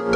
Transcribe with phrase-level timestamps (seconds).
[0.00, 0.08] We're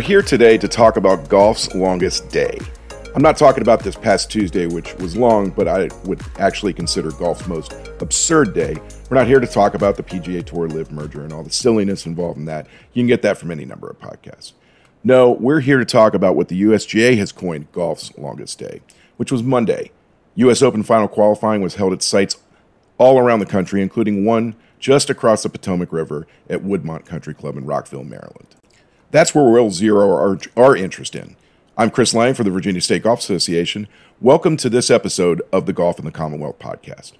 [0.00, 2.58] here today to talk about golf's longest day.
[3.16, 7.10] I'm not talking about this past Tuesday, which was long, but I would actually consider
[7.12, 8.76] golf's most absurd day.
[9.08, 12.04] We're not here to talk about the PGA Tour LIV merger and all the silliness
[12.04, 12.66] involved in that.
[12.92, 14.52] You can get that from any number of podcasts.
[15.02, 18.82] No, we're here to talk about what the USGA has coined golf's longest day,
[19.16, 19.92] which was Monday.
[20.34, 22.36] US Open final qualifying was held at sites
[22.98, 27.56] all around the country, including one just across the Potomac River at Woodmont Country Club
[27.56, 28.56] in Rockville, Maryland.
[29.10, 31.36] That's where we'll zero our, our interest in.
[31.78, 33.86] I'm Chris Lang for the Virginia State Golf Association.
[34.18, 37.12] Welcome to this episode of the Golf in the Commonwealth podcast.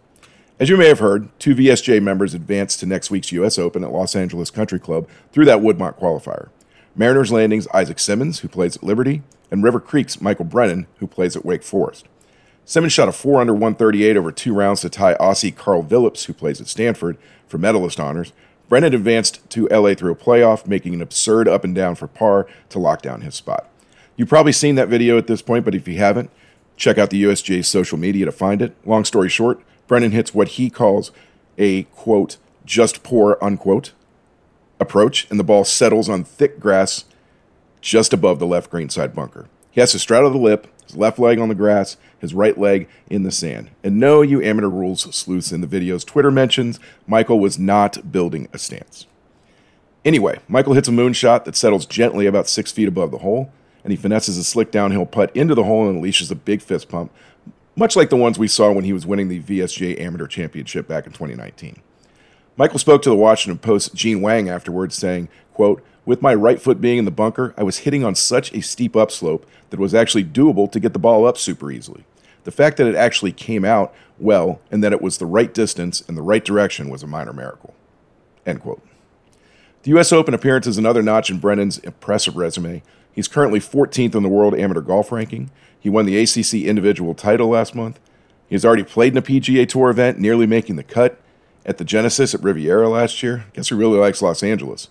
[0.59, 3.59] As you may have heard, two VSGA members advanced to next week's U.S.
[3.59, 6.48] Open at Los Angeles Country Club through that Woodmont qualifier.
[6.95, 11.37] Mariners Landing's Isaac Simmons, who plays at Liberty, and River Creek's Michael Brennan, who plays
[11.37, 12.07] at Wake Forest.
[12.65, 16.32] Simmons shot a 4 under 138 over two rounds to tie Aussie Karl Vilips, who
[16.32, 18.32] plays at Stanford, for medalist honors,
[18.70, 22.46] Brennan advanced to LA through a playoff, making an absurd up and down for par
[22.70, 23.68] to lock down his spot.
[24.16, 26.30] You've probably seen that video at this point, but if you haven't,
[26.76, 28.74] check out the USGA's social media to find it.
[28.84, 31.12] Long story short, Brennan hits what he calls
[31.58, 33.92] a quote, just poor unquote
[34.80, 37.04] approach, and the ball settles on thick grass
[37.80, 39.48] just above the left greenside bunker.
[39.70, 42.88] He has to straddle the lip, his left leg on the grass, his right leg
[43.08, 43.70] in the sand.
[43.84, 48.48] And no, you amateur rules sleuths in the video's Twitter mentions Michael was not building
[48.52, 49.06] a stance.
[50.04, 53.52] Anyway, Michael hits a moonshot that settles gently about six feet above the hole,
[53.87, 56.88] and he finesses a slick downhill putt into the hole and unleashes a big fist
[56.88, 57.12] pump,
[57.76, 61.06] much like the ones we saw when he was winning the VSGA Amateur Championship back
[61.06, 61.80] in 2019.
[62.57, 66.80] Michael spoke to the Washington Post's Gene Wang afterwards, saying, quote, with my right foot
[66.80, 69.94] being in the bunker, I was hitting on such a steep upslope that it was
[69.94, 72.04] actually doable to get the ball up super easily.
[72.42, 76.03] The fact that it actually came out well and that it was the right distance
[76.08, 77.72] and the right direction was a minor miracle.
[78.44, 78.82] End quote.
[79.86, 80.12] The U.S.
[80.12, 82.82] Open appearance is another notch in Brennan's impressive resume.
[83.16, 85.50] He's currently 14th in the world amateur golf ranking.
[85.81, 87.99] He won the ACC individual title last month.
[88.49, 91.19] He has already played in a PGA Tour event, nearly making the cut
[91.65, 93.47] at the Genesis at Riviera last year.
[93.54, 94.88] Guess he really likes Los Angeles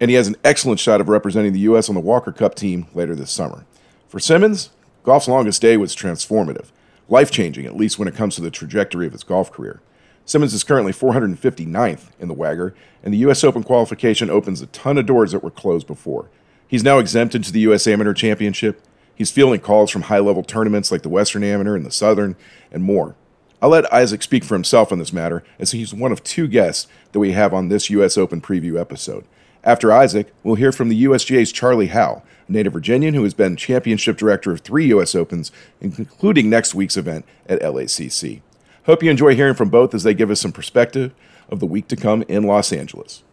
[0.00, 1.88] and he has an excellent shot of representing the U.S.
[1.88, 3.64] on the Walker Cup team later this summer.
[4.08, 4.70] For Simmons,
[5.02, 6.66] golf's longest day was transformative,
[7.08, 9.80] life changing, at least when it comes to the trajectory of his golf career.
[10.24, 13.42] Simmons is currently 459th in the WAGR, and the U.S.
[13.42, 16.28] Open qualification opens a ton of doors that were closed before.
[16.68, 17.86] He's now exempted to the U.S.
[17.86, 18.82] Amateur Championship.
[19.14, 22.36] He's fielding calls from high level tournaments like the Western Amateur and the Southern,
[22.70, 23.16] and more.
[23.60, 26.86] I'll let Isaac speak for himself on this matter, as he's one of two guests
[27.10, 28.16] that we have on this U.S.
[28.16, 29.24] Open preview episode.
[29.64, 33.56] After Isaac, we'll hear from the USGA's Charlie Howe, a native Virginian who has been
[33.56, 35.14] championship director of three U.S.
[35.14, 35.50] Opens,
[35.80, 38.42] including next week's event at LACC.
[38.84, 41.12] Hope you enjoy hearing from both as they give us some perspective
[41.48, 43.24] of the week to come in Los Angeles.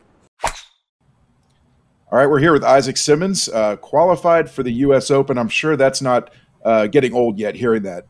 [2.16, 5.12] All right, we're here with Isaac Simmons, uh, qualified for the U.S.
[5.12, 5.38] Open.
[5.38, 6.32] I'm sure that's not
[6.64, 8.06] uh, getting old yet, hearing that.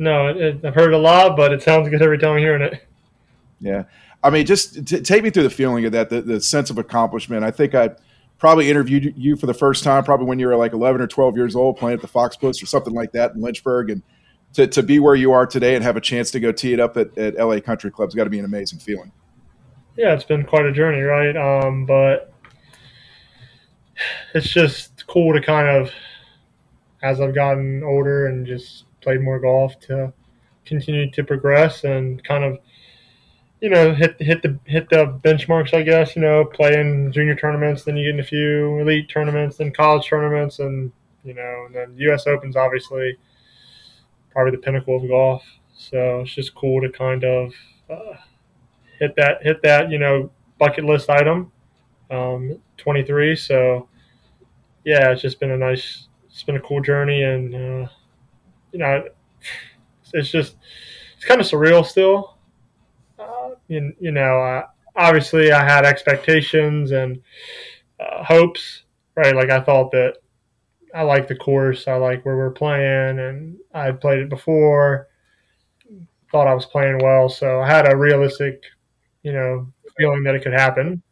[0.00, 2.62] No, it, it, I've heard a lot, but it sounds good every time I'm hearing
[2.62, 2.84] it.
[3.60, 3.84] Yeah.
[4.24, 6.78] I mean, just t- take me through the feeling of that, the, the sense of
[6.78, 7.44] accomplishment.
[7.44, 7.90] I think I
[8.38, 11.36] probably interviewed you for the first time, probably when you were like 11 or 12
[11.36, 13.90] years old, playing at the Fox Post or something like that in Lynchburg.
[13.90, 14.02] And
[14.54, 16.80] to, to be where you are today and have a chance to go tee it
[16.80, 19.12] up at, at LA Country Club's got to be an amazing feeling.
[19.96, 21.36] Yeah, it's been quite a journey, right?
[21.36, 22.29] Um, but
[24.34, 25.90] it's just cool to kind of,
[27.02, 30.12] as I've gotten older and just played more golf, to
[30.64, 32.58] continue to progress and kind of–
[33.60, 35.74] you know, hit hit the hit the benchmarks.
[35.74, 39.58] I guess you know, playing junior tournaments, then you get in a few elite tournaments,
[39.58, 40.90] then college tournaments, and
[41.24, 42.26] you know, and then U.S.
[42.26, 43.18] Open's obviously
[44.30, 45.44] probably the pinnacle of golf.
[45.74, 47.52] So it's just cool to kind of
[47.90, 48.16] uh,
[48.98, 51.52] hit that hit that you know bucket list item.
[52.10, 53.36] Um, 23.
[53.36, 53.88] So
[54.84, 57.88] yeah, it's just been a nice, it's been a cool journey, and uh,
[58.72, 59.04] you know,
[60.14, 60.56] it's just
[61.16, 62.36] it's kind of surreal still
[63.70, 64.66] you, you know, uh,
[64.96, 67.22] obviously I had expectations and
[67.98, 68.82] uh, hopes,
[69.14, 69.34] right?
[69.34, 70.16] Like I thought that
[70.92, 75.08] I like the course, I like where we're playing, and I had played it before.
[76.32, 78.62] Thought I was playing well, so I had a realistic,
[79.22, 81.02] you know, feeling that it could happen.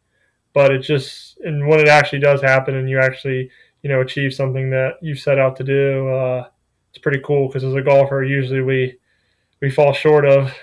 [0.53, 3.49] But it just, and when it actually does happen, and you actually,
[3.83, 6.47] you know, achieve something that you set out to do, uh,
[6.89, 7.47] it's pretty cool.
[7.47, 8.97] Because as a golfer, usually we
[9.61, 10.53] we fall short of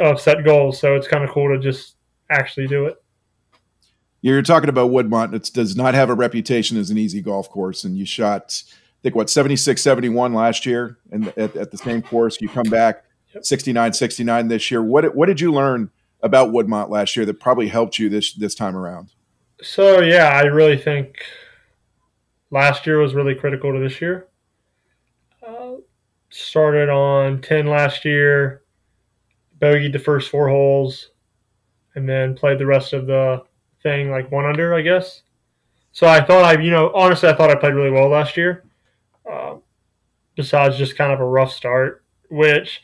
[0.00, 0.78] of set goals.
[0.78, 1.96] So it's kind of cool to just
[2.28, 3.02] actually do it.
[4.22, 5.34] You're talking about Woodmont.
[5.34, 9.00] It does not have a reputation as an easy golf course, and you shot, I
[9.02, 13.04] think, what 76, 71 last year, and at, at the same course, you come back
[13.40, 14.82] 69, 69 this year.
[14.82, 15.90] What what did you learn
[16.22, 19.12] about Woodmont last year that probably helped you this this time around?
[19.62, 21.22] So yeah, I really think
[22.50, 24.28] last year was really critical to this year.
[25.46, 25.76] Uh,
[26.30, 28.62] started on ten last year,
[29.60, 31.10] bogeyed the first four holes,
[31.94, 33.42] and then played the rest of the
[33.82, 35.22] thing like one under, I guess.
[35.92, 38.64] So I thought I, you know, honestly, I thought I played really well last year.
[39.30, 39.56] Uh,
[40.36, 42.80] besides just kind of a rough start, which,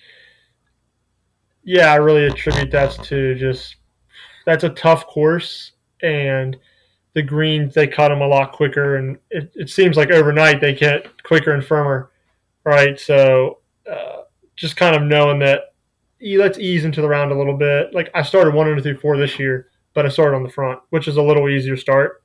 [1.67, 3.77] yeah, I really attribute that to just
[4.47, 5.73] that's a tough course
[6.03, 6.57] and
[7.15, 10.75] the greens they cut them a lot quicker and it, it seems like overnight they
[10.75, 12.11] get quicker and firmer
[12.65, 13.59] right so
[13.91, 14.23] uh,
[14.55, 15.73] just kind of knowing that
[16.21, 19.17] let's ease into the round a little bit like i started one under through four
[19.17, 22.23] this year but I started on the front, which is a little easier start.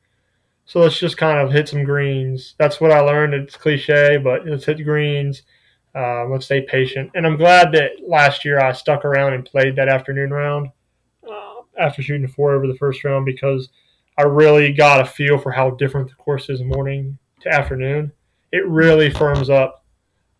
[0.65, 2.53] So let's just kind of hit some greens.
[2.59, 3.33] That's what I learned.
[3.33, 5.43] It's cliche, but let's hit greens.
[5.93, 7.11] Uh, let's stay patient.
[7.15, 10.69] And I'm glad that last year I stuck around and played that afternoon round
[11.29, 13.69] uh, after shooting four over the first round because
[14.17, 18.11] I really got a feel for how different the course is morning to afternoon.
[18.51, 19.83] It really firms up.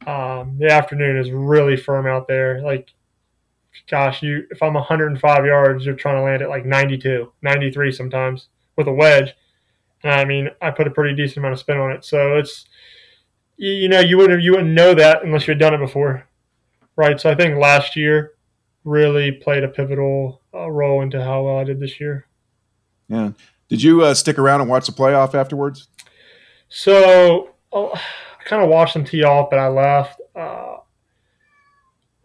[0.07, 2.62] Um, the afternoon is really firm out there.
[2.62, 2.94] Like
[3.89, 8.47] gosh, you if I'm 105 yards, you're trying to land at like 92, 93 sometimes
[8.75, 9.33] with a wedge.
[10.04, 12.65] And I mean, I put a pretty decent amount of spin on it, so it's
[13.61, 16.27] you, know you wouldn't you wouldn't know that unless you had done it before,
[16.95, 17.19] right?
[17.19, 18.33] So I think last year
[18.83, 22.25] really played a pivotal uh, role into how well I did this year.
[23.07, 23.31] Yeah.
[23.69, 25.87] Did you uh, stick around and watch the playoff afterwards?
[26.69, 30.19] So oh, I kind of watched them tee off, but I left.
[30.35, 30.77] Uh,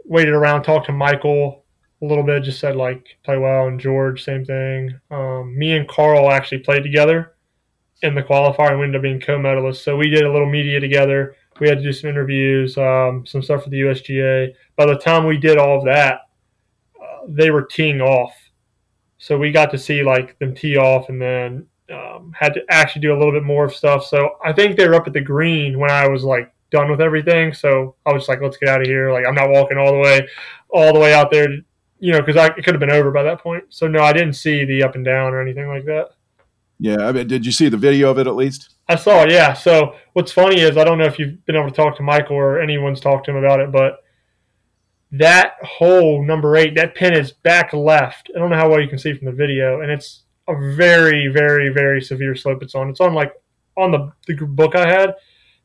[0.04, 1.64] waited around, talked to Michael
[2.00, 4.98] a little bit, just said like play well, and George same thing.
[5.10, 7.35] Um, me and Karl actually played together
[8.02, 9.82] in the qualifier we ended up being co-medalists.
[9.82, 11.37] So we did a little media together.
[11.60, 14.52] We had to do some interviews, um, some stuff for the USGA.
[14.76, 16.20] By the time we did all of that,
[17.00, 18.34] uh, they were teeing off.
[19.19, 23.02] So we got to see like them tee off and then um, had to actually
[23.02, 24.04] do a little bit more of stuff.
[24.04, 27.00] So I think they were up at the green when I was like done with
[27.00, 27.54] everything.
[27.54, 29.12] So I was like, let's get out of here.
[29.12, 30.28] Like I'm not walking all the way,
[30.69, 31.58] all the way out there, to,
[31.98, 33.64] you know, because I it could have been over by that point.
[33.70, 36.10] So no, I didn't see the up and down or anything like that.
[36.78, 38.75] Yeah, I mean, did you see the video of it at least?
[38.88, 39.31] I saw it.
[39.31, 39.55] Yeah.
[39.55, 42.37] So what's funny is I don't know if you've been able to talk to Michael
[42.37, 44.05] or anyone's talked to him about it, but
[45.12, 48.31] that hole number eight, that pin is back left.
[48.34, 51.28] I don't know how well you can see from the video, and it's a very,
[51.28, 52.90] very, very severe slope it's on.
[52.90, 53.32] It's on like
[53.76, 55.14] on the, the book I had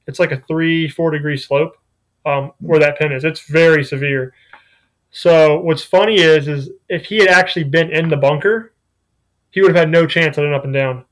[0.07, 1.78] it's like a three, four degree slope
[2.25, 3.24] um, where that pin is.
[3.24, 4.34] It's very severe.
[5.12, 8.74] So what's funny is, is if he had actually been in the bunker,
[9.51, 11.06] he would have had no chance at an up and down.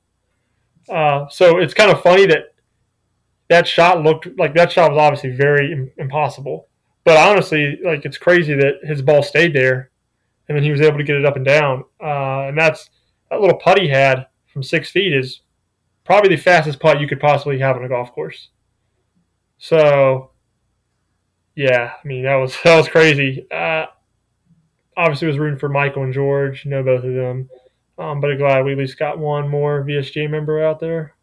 [0.89, 2.53] Uh, so it's kind of funny that
[3.49, 6.67] that shot looked like that shot was obviously very Im- impossible.
[7.03, 9.91] But honestly, like it's crazy that his ball stayed there,
[10.47, 11.83] and then he was able to get it up and down.
[12.01, 12.89] Uh, and that's
[13.29, 15.41] that little putt he had from six feet is
[16.05, 18.49] probably the fastest putt you could possibly have on a golf course.
[19.57, 20.31] So,
[21.55, 23.45] yeah, I mean that was that was crazy.
[23.51, 23.85] Uh,
[24.95, 26.65] obviously, was rooting for Michael and George.
[26.65, 27.49] know both of them,
[27.99, 31.15] um, but I'm glad we at least got one more VSGA member out there.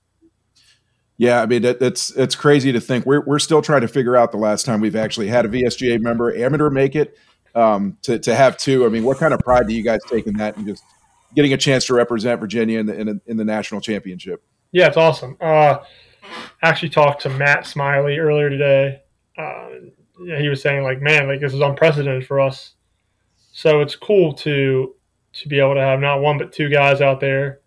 [1.18, 4.16] Yeah, I mean that, that's it's crazy to think we're we're still trying to figure
[4.16, 7.16] out the last time we've actually had a VSGA member amateur make it.
[7.54, 10.26] Um, to to have two, I mean, what kind of pride do you guys take
[10.26, 10.82] in that and just
[11.34, 14.42] getting a chance to represent Virginia in the in, in the national championship?
[14.72, 15.38] Yeah, it's awesome.
[15.40, 15.78] Uh,
[16.62, 19.00] actually talked to Matt Smiley earlier today.
[19.38, 19.68] Uh,
[20.22, 22.74] yeah, he was saying like, man, like this is unprecedented for us.
[23.52, 24.95] So it's cool to
[25.40, 27.60] to be able to have not one but two guys out there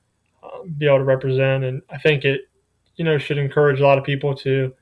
[0.43, 2.41] um, be able to represent, and I think it
[2.95, 4.73] you know should encourage a lot of people to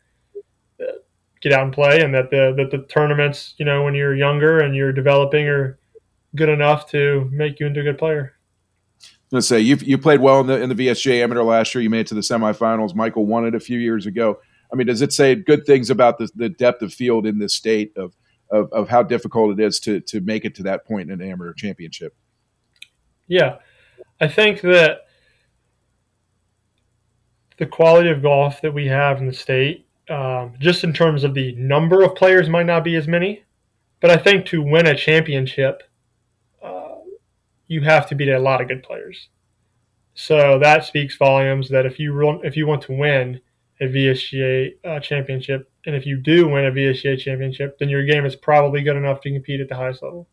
[0.82, 0.94] uh,
[1.42, 4.60] get out and play, and that the that the tournaments you know when you're younger
[4.60, 5.80] and you're developing are
[6.36, 8.34] good enough to make you into a good player.
[9.32, 11.82] Let's say you you played well in the in the VSGA amateur last year.
[11.82, 12.96] You made it to the semifinals.
[12.96, 14.40] Michael won it a few years ago.
[14.72, 17.54] I mean, does it say good things about the, the depth of field in this
[17.54, 18.16] state of,
[18.52, 21.30] of of how difficult it is to to make it to that point in an
[21.30, 22.16] amateur championship?
[23.28, 23.58] Yeah,
[24.22, 25.02] I think that
[27.58, 31.34] the quality of golf that we have in the state, um, just in terms of
[31.34, 33.44] the number of players, might not be as many,
[34.00, 35.84] but I think to win a championship
[37.68, 39.30] you have to beat a lot of good players.
[40.14, 43.42] So that speaks volumes that if you run, if you want to win
[43.80, 48.26] a VSGA uh, championship, and if you do win a VSGA championship, then your game
[48.26, 50.28] is probably good enough to compete at the highest level.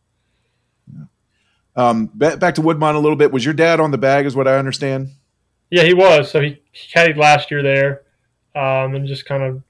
[0.92, 1.04] Yeah.
[1.76, 3.32] Um, back, to Woodmont a little bit.
[3.32, 5.10] Was your dad on the bag, is what I understand?
[5.70, 6.30] Yeah, he was.
[6.30, 8.02] So he, he caddied last year there,
[8.54, 9.62] um, and just kind of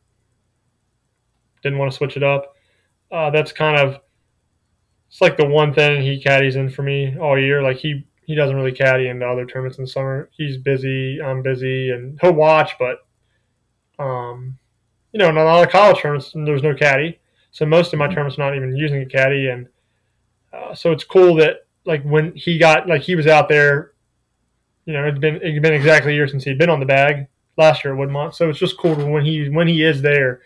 [1.63, 2.57] didn't want to switch it up.
[3.11, 4.01] Uh, that's kind of
[5.09, 7.63] it's like the one thing he caddies in for me all year.
[7.63, 10.29] Like he he doesn't really caddy into other tournaments in the summer.
[10.33, 11.23] He's busy.
[11.23, 13.07] I'm busy, and he'll watch, but
[13.99, 14.59] um,
[15.13, 17.21] you know, in a lot of college tournaments, there's no caddy.
[17.53, 19.69] So most of my tournaments not even using a caddy, and
[20.53, 23.93] uh, so it's cool that like when he got like he was out there,
[24.87, 27.27] you know, it'd been it'd been exactly a year since he'd been on the bag
[27.57, 28.35] last year at Woodmont.
[28.35, 30.43] So it's just cool when he when he is there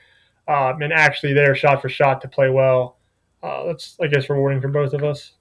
[0.48, 2.96] um, and actually there shot for shot to play well.
[3.42, 5.32] Uh, that's I guess rewarding for both of us.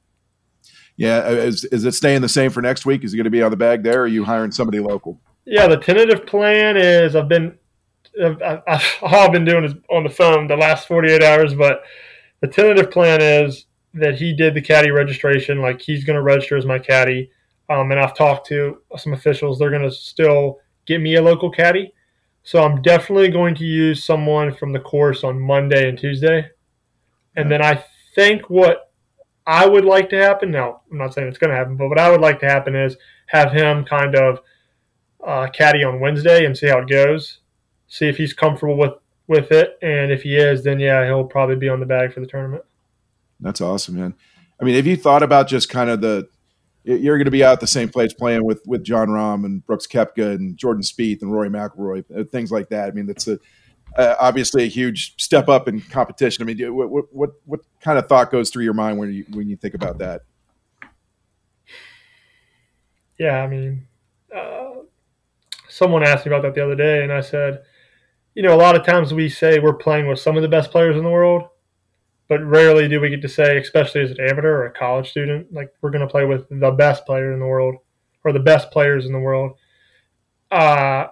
[0.97, 3.03] Yeah, uh, is, is it staying the same for next week?
[3.03, 3.99] Is he going to be on the bag there?
[3.99, 5.19] Or are you hiring somebody local?
[5.45, 7.57] Yeah, the tentative plan is I've been
[8.23, 11.83] I've, I've, all I've been doing is on the phone the last 48 hours, but
[12.41, 13.65] the tentative plan is
[13.99, 15.61] that he did the caddy registration.
[15.61, 17.31] Like he's going to register as my caddy.
[17.69, 19.59] Um, and I've talked to some officials.
[19.59, 21.93] They're going to still get me a local caddy.
[22.43, 26.49] So I'm definitely going to use someone from the course on Monday and Tuesday.
[27.35, 27.83] And then I
[28.15, 28.91] think what
[29.45, 31.99] I would like to happen, now I'm not saying it's going to happen, but what
[31.99, 32.95] I would like to happen is
[33.27, 34.39] have him kind of
[35.25, 37.39] uh, caddy on Wednesday and see how it goes.
[37.87, 38.93] See if he's comfortable with,
[39.27, 39.77] with it.
[39.81, 42.63] And if he is, then yeah, he'll probably be on the bag for the tournament.
[43.39, 44.15] That's awesome, man.
[44.59, 46.27] I mean, have you thought about just kind of the
[46.83, 49.87] you're going to be out the same place playing with with Jon Rahm and Brooks
[49.87, 52.87] Koepka and Jordan Spieth and Rory McIlroy, uh, things like that.
[52.87, 53.39] I mean, that's a
[53.97, 56.43] uh, obviously a huge step up in competition.
[56.43, 59.49] I mean, what, what what kind of thought goes through your mind when you when
[59.49, 60.21] you think about that?
[63.19, 63.87] Yeah, I mean,
[64.35, 64.73] uh,
[65.67, 67.63] someone asked me about that the other day, and I said,
[68.35, 70.69] you know, a lot of times we say we're playing with some of the best
[70.69, 71.49] players in the world,
[72.27, 75.51] but rarely do we get to say, especially as an amateur or a college student,
[75.53, 77.75] like we're going to play with the best player in the world
[78.23, 79.55] or the best players in the world.
[80.51, 81.07] Uh,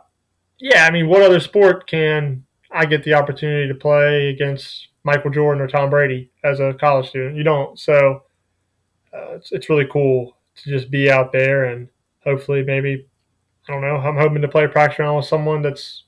[0.59, 5.31] yeah, I mean, what other sport can I get the opportunity to play against Michael
[5.31, 7.37] Jordan or Tom Brady as a college student?
[7.37, 7.79] You don't.
[7.79, 8.23] So
[9.13, 11.87] uh, it's, it's really cool to just be out there and
[12.23, 13.07] hopefully maybe,
[13.67, 16.03] I don't know, I'm hoping to play a practice round with someone that's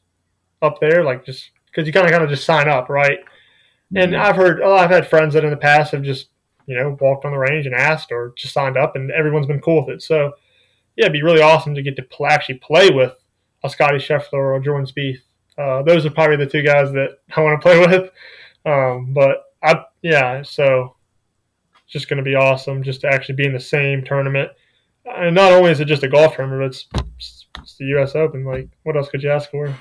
[0.61, 3.19] up there, like just because you kind of kind of just sign up, right?
[3.95, 6.29] And I've heard, oh, I've had friends that in the past have just,
[6.65, 9.61] you know, walked on the range and asked or just signed up, and everyone's been
[9.61, 10.01] cool with it.
[10.01, 10.33] So,
[10.95, 13.13] yeah, it'd be really awesome to get to pl- actually play with
[13.63, 15.21] a Scottie Scheffler or a Jordan Spieth.
[15.57, 18.11] Uh, those are probably the two guys that I want to play with.
[18.65, 20.95] Um, but I, yeah, so
[21.83, 24.51] it's just going to be awesome just to actually be in the same tournament.
[25.05, 26.59] And not only is it just a golf tournament,
[26.91, 28.13] but it's, it's the U.S.
[28.13, 28.43] Open.
[28.43, 29.73] Like, what else could you ask for?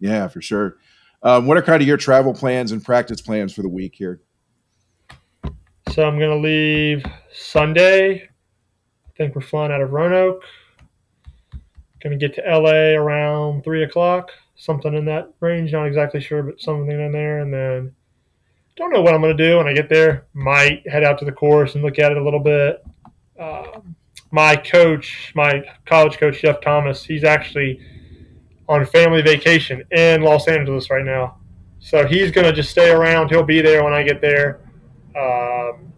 [0.00, 0.78] Yeah, for sure.
[1.22, 4.20] Um, what are kind of your travel plans and practice plans for the week here?
[5.92, 8.22] So I'm going to leave Sunday.
[8.22, 10.42] I think we're flying out of Roanoke.
[12.02, 15.72] Going to get to LA around three o'clock, something in that range.
[15.72, 17.40] Not exactly sure, but something in there.
[17.40, 17.94] And then
[18.76, 20.26] don't know what I'm going to do when I get there.
[20.34, 22.84] Might head out to the course and look at it a little bit.
[23.40, 23.80] Uh,
[24.30, 27.80] my coach, my college coach Jeff Thomas, he's actually
[28.68, 31.38] on family vacation in Los Angeles right now.
[31.78, 33.28] So he's going to just stay around.
[33.28, 34.60] He'll be there when I get there.
[35.16, 35.92] Um,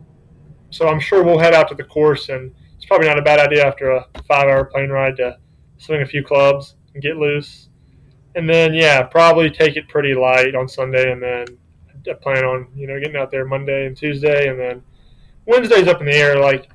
[0.71, 3.41] so I'm sure we'll head out to the course, and it's probably not a bad
[3.41, 5.39] idea after a five-hour plane ride to
[5.79, 7.69] swing a few clubs and get loose.
[8.35, 11.47] And then, yeah, probably take it pretty light on Sunday, and then
[12.09, 14.83] I plan on you know getting out there Monday and Tuesday, and then
[15.47, 16.39] Wednesday's up in the air.
[16.39, 16.69] Like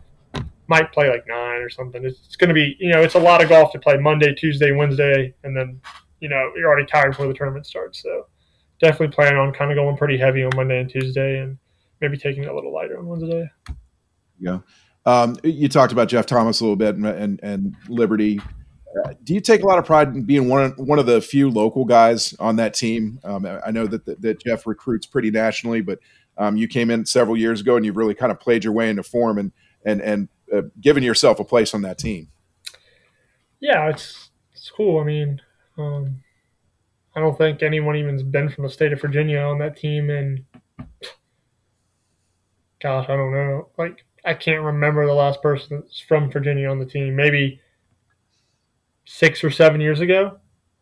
[0.68, 2.06] might play like nine or something.
[2.06, 4.34] It's, it's going to be, you know, it's a lot of golf to play Monday,
[4.34, 5.82] Tuesday, Wednesday, and then,
[6.20, 8.02] you know, you're already tired before the tournament starts.
[8.02, 8.28] So
[8.80, 11.58] definitely plan on kind of going pretty heavy on Monday and Tuesday and
[12.02, 13.50] maybe taking it a little lighter on Wednesday.
[14.40, 14.60] Yeah.
[15.06, 18.40] Um, you talked about Jeff Thomas a little bit and, and, and Liberty.
[19.04, 21.20] Uh, do you take a lot of pride in being one of, one of the
[21.20, 23.20] few local guys on that team?
[23.24, 26.00] Um, I know that, that, that Jeff recruits pretty nationally, but
[26.38, 28.90] um, you came in several years ago and you've really kind of played your way
[28.90, 29.52] into form and
[29.86, 32.30] and and uh, giving yourself a place on that team.
[33.60, 35.00] Yeah, it's it's cool.
[35.00, 35.42] I mean,
[35.78, 36.22] um,
[37.16, 40.44] I don't think anyone even's been from the state of Virginia on that team, and
[42.82, 43.70] gosh, I don't know.
[43.78, 47.16] Like, I can't remember the last person that's from Virginia on the team.
[47.16, 47.62] Maybe
[49.06, 50.40] six or seven years ago,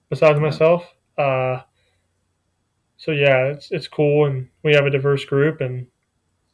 [0.10, 0.86] besides myself.
[1.18, 1.62] Uh,
[2.98, 5.88] so yeah, it's it's cool, and we have a diverse group and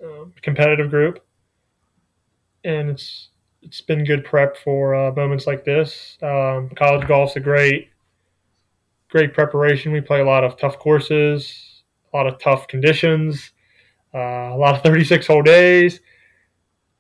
[0.04, 1.27] uh, competitive group
[2.68, 3.30] and it's
[3.64, 6.18] it's been good prep for uh, moments like this.
[6.22, 7.90] Um, college golf's a great
[9.10, 9.92] great preparation.
[9.92, 11.84] We play a lot of tough courses,
[12.14, 13.54] a lot of tough conditions,
[14.14, 16.02] uh, a lot of 36 hole days,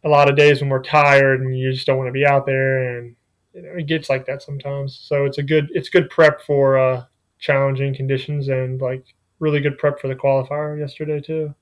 [0.05, 2.45] a lot of days when we're tired and you just don't want to be out
[2.45, 3.15] there, and
[3.53, 4.97] you know, it gets like that sometimes.
[4.97, 7.03] So it's a good it's good prep for uh,
[7.39, 9.03] challenging conditions and like
[9.39, 11.53] really good prep for the qualifier yesterday too.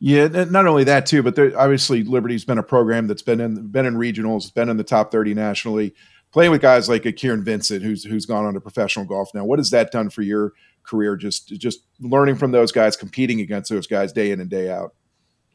[0.00, 3.68] Yeah, not only that too, but there, obviously Liberty's been a program that's been in
[3.68, 5.94] been in regionals, been in the top thirty nationally,
[6.32, 9.44] playing with guys like Kieran Vincent, who's who's gone on to professional golf now.
[9.44, 10.54] What has that done for your
[10.84, 11.16] career?
[11.16, 14.94] Just just learning from those guys, competing against those guys day in and day out.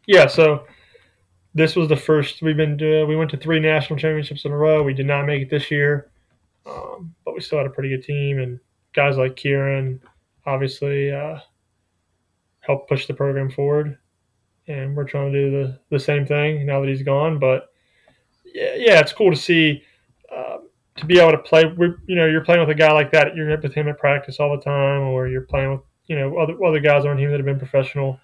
[0.05, 0.67] Yeah, so
[1.55, 4.57] this was the first we've been to, we went to three national championships in a
[4.57, 4.83] row.
[4.83, 6.11] We did not make it this year,
[6.65, 8.59] um, but we still had a pretty good team and
[8.93, 10.01] guys like Kieran
[10.45, 11.39] obviously uh,
[12.59, 13.97] helped push the program forward.
[14.67, 17.39] And we're trying to do the, the same thing now that he's gone.
[17.39, 17.69] But
[18.45, 19.83] yeah, yeah it's cool to see
[20.35, 20.57] uh,
[20.97, 21.63] to be able to play.
[22.07, 23.35] You know, you're playing with a guy like that.
[23.35, 26.63] You're with him at practice all the time, or you're playing with you know other
[26.63, 28.19] other guys on team that have been professional,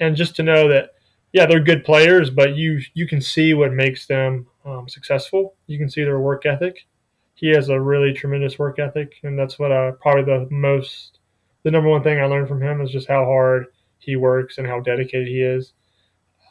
[0.00, 0.90] and just to know that
[1.32, 5.54] yeah, they're good players, but you you can see what makes them um, successful.
[5.66, 6.86] You can see their work ethic.
[7.34, 11.18] He has a really tremendous work ethic, and that's what I probably the most
[11.62, 13.66] the number one thing I learned from him is just how hard
[14.02, 15.72] he works and how dedicated he is.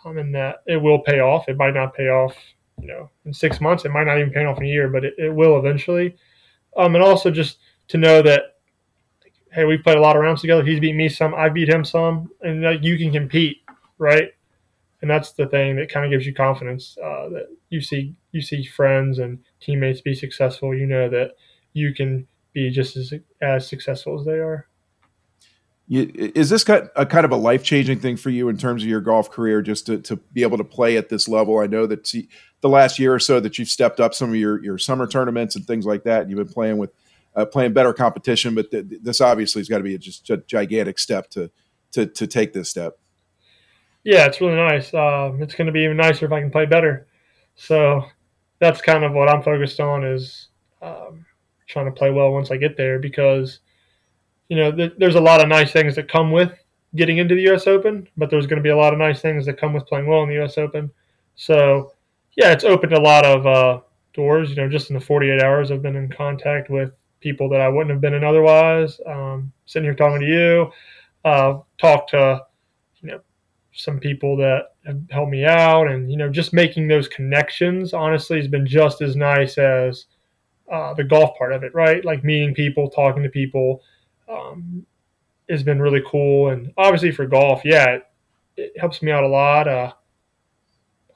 [0.03, 1.48] Um, and that it will pay off.
[1.48, 2.36] It might not pay off,
[2.79, 3.86] you know, in six months.
[3.86, 6.15] It might not even pay off in a year, but it, it will eventually.
[6.75, 8.58] Um, and also just to know that,
[9.51, 10.63] hey, we've played a lot of rounds together.
[10.63, 11.36] He's beat me some.
[11.36, 13.58] I beat him some, and like you can compete,
[14.00, 14.31] right?
[15.01, 18.41] and that's the thing that kind of gives you confidence uh, that you see you
[18.41, 20.75] see friends and teammates be successful.
[20.75, 21.31] You know that
[21.74, 24.67] you can be just as as successful as they are.
[25.93, 29.01] Is this a kind of a life changing thing for you in terms of your
[29.01, 31.60] golf career, just to, to be able to play at this level?
[31.60, 32.10] I know that
[32.62, 35.57] the last year or so that you've stepped up some of your, your summer tournaments
[35.57, 36.21] and things like that.
[36.21, 36.91] And you've been playing with
[37.36, 40.38] uh, playing better competition, but th- this obviously has got to be a, just a
[40.38, 41.51] gigantic step to
[41.91, 42.98] to to take this step.
[44.05, 44.93] Yeah, it's really nice.
[44.93, 47.07] Um, it's going to be even nicer if I can play better.
[47.55, 48.05] So
[48.60, 50.48] that's kind of what I'm focused on is
[50.81, 51.25] um,
[51.68, 53.59] trying to play well once I get there because
[54.51, 56.51] you know th- there's a lot of nice things that come with
[56.94, 57.68] getting into the U.S.
[57.68, 60.07] Open, but there's going to be a lot of nice things that come with playing
[60.07, 60.57] well in the U.S.
[60.57, 60.92] Open.
[61.35, 61.94] So
[62.35, 63.79] yeah, it's opened a lot of uh,
[64.14, 64.50] doors.
[64.50, 67.70] You know, just in the 48 hours, I've been in contact with people that I
[67.70, 69.00] wouldn't have been in otherwise.
[69.07, 70.72] Um, sitting here talking to you,
[71.24, 72.42] uh, talk to
[73.01, 73.22] you know
[73.72, 78.35] some people that have helped me out, and you know, just making those connections honestly
[78.37, 80.07] has been just as nice as
[80.70, 82.03] uh, the golf part of it, right?
[82.03, 83.81] Like meeting people, talking to people,
[84.31, 84.85] um,
[85.50, 86.50] has been really cool.
[86.50, 88.03] And obviously for golf, yeah, it,
[88.57, 89.67] it helps me out a lot.
[89.67, 89.94] Uh,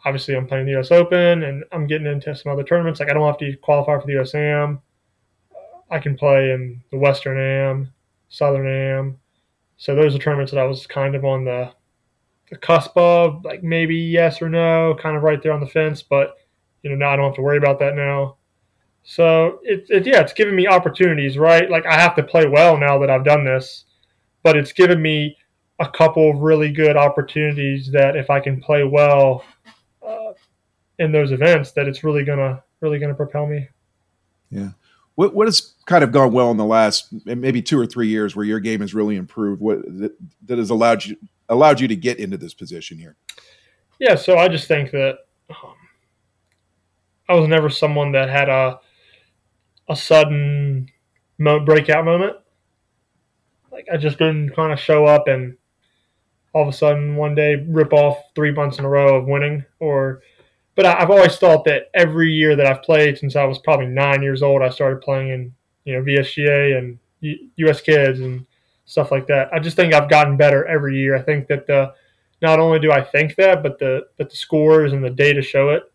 [0.06, 0.92] obviously, I'm playing the U.S.
[0.92, 3.00] Open, and I'm getting into some other tournaments.
[3.00, 4.36] Like I don't have to qualify for the U.S.
[4.36, 4.82] Am.
[5.90, 7.94] I can play in the Western Am,
[8.30, 9.18] Southern Am.
[9.78, 11.72] So those are tournaments that I was kind of on the
[12.52, 16.04] the cusp of like maybe yes or no, kind of right there on the fence.
[16.04, 16.36] But
[16.84, 18.38] you know, now I don't have to worry about that now.
[19.08, 21.70] So it's it, yeah, it's given me opportunities, right?
[21.70, 23.86] Like I have to play well now that I've done this,
[24.42, 25.38] but it's given me
[25.80, 29.46] a couple of really good opportunities that if I can play well
[30.06, 30.34] uh,
[30.98, 33.70] in those events, that it's really gonna really gonna propel me.
[34.50, 34.70] Yeah.
[35.14, 38.36] What what has kind of gone well in the last maybe two or three years
[38.36, 39.62] where your game has really improved?
[39.62, 40.16] What that,
[40.46, 41.16] that has allowed you
[41.48, 43.16] allowed you to get into this position here?
[44.00, 45.20] Yeah, so I just think that
[45.52, 45.76] um,
[47.30, 48.80] I was never someone that had a
[49.90, 50.90] a sudden
[51.38, 52.38] mo- breakout moment.
[53.72, 55.58] Like I just didn't kind of show up and
[56.54, 59.66] all of a sudden one day rip off three months in a row of winning.
[59.80, 60.22] Or,
[60.76, 63.88] but I, I've always thought that every year that I've played since I was probably
[63.88, 67.82] nine years old, I started playing in you know VSGA and U- U.S.
[67.82, 68.46] Kids and
[68.86, 69.50] stuff like that.
[69.54, 71.16] I just think I've gotten better every year.
[71.16, 71.94] I think that the
[72.42, 75.70] not only do I think that, but the but the scores and the data show
[75.70, 75.92] it.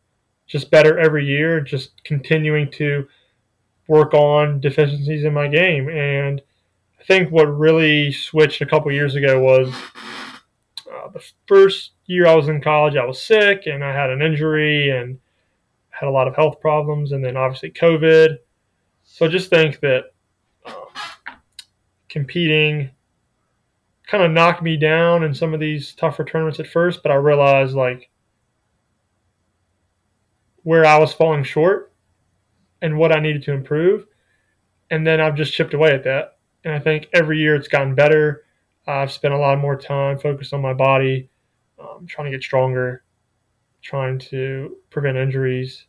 [0.47, 1.61] Just better every year.
[1.61, 3.07] Just continuing to
[3.91, 5.89] work on deficiencies in my game.
[5.89, 6.41] And
[7.01, 9.75] I think what really switched a couple years ago was
[10.89, 14.23] uh, the first year I was in college, I was sick and I had an
[14.23, 15.19] injury and
[15.89, 18.39] had a lot of health problems, and then obviously COVID.
[19.03, 20.13] So I just think that
[20.65, 20.87] um,
[22.09, 22.91] competing
[24.07, 27.17] kind of knocked me down in some of these tougher tournaments at first, but I
[27.17, 28.09] realized like
[30.63, 31.90] where I was falling short
[32.83, 34.07] and what I needed to improve.
[34.91, 36.39] And then I've just chipped away at that.
[36.65, 38.45] And I think every year it's gotten better.
[38.87, 41.31] I've spent a lot more time focused on my body,
[41.79, 43.05] um, trying to get stronger,
[43.83, 45.87] trying to prevent injuries.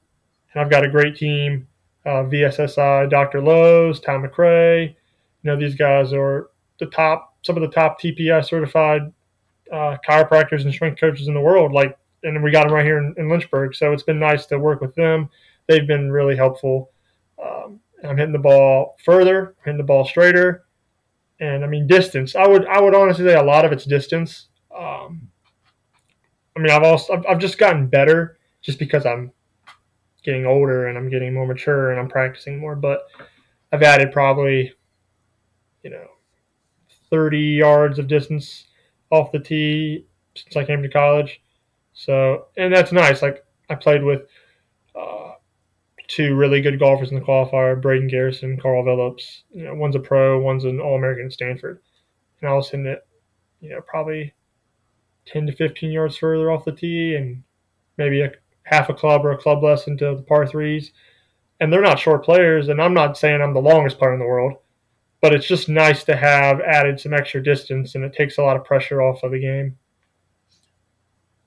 [0.54, 1.67] And I've got a great team
[2.06, 3.41] uh, VSSI, Dr.
[3.41, 4.89] Lowe's, Tom McRae.
[4.89, 4.95] You
[5.43, 6.49] know, these guys are
[6.80, 9.13] the top, some of the top TPI certified
[9.71, 11.71] uh, chiropractors and strength coaches in the world.
[11.71, 13.75] Like, and we got them right here in, in, Lynchburg.
[13.75, 15.30] So it's been nice to work with them.
[15.67, 16.91] They've been really helpful.
[17.43, 20.65] Um, I'm hitting the ball further, hitting the ball straighter,
[21.39, 22.36] and I mean distance.
[22.36, 24.47] I would I would honestly say a lot of it's distance.
[24.76, 25.30] Um,
[26.56, 29.32] I mean I've also I've, I've just gotten better just because I'm
[30.24, 32.76] getting older and I'm getting more mature and I'm practicing more.
[32.76, 33.02] But
[33.71, 34.74] I've added probably
[35.84, 36.08] you know
[37.10, 38.65] 30 yards of distance
[39.12, 41.41] off the tee since I came to college.
[41.93, 43.21] So, and that's nice.
[43.21, 44.21] Like I played with
[44.95, 45.31] uh,
[46.12, 49.43] two really good golfers in the qualifier: Braden Garrison, Karl Vilips.
[49.52, 51.82] You know, one's a pro, one's an All-American at Stanford,
[52.41, 53.08] and I was hitting it,
[53.62, 54.34] you know, probably
[55.26, 57.43] 10 to 15 yards further off the tee, and
[57.97, 58.32] maybe a
[58.63, 60.91] half a club or a club less into the par threes.
[61.60, 64.26] And they're not short players, and I'm not saying I'm the longest player in the
[64.26, 64.54] world,
[65.21, 68.58] but it's just nice to have added some extra distance, and it takes a lot
[68.58, 69.78] of pressure off of the game.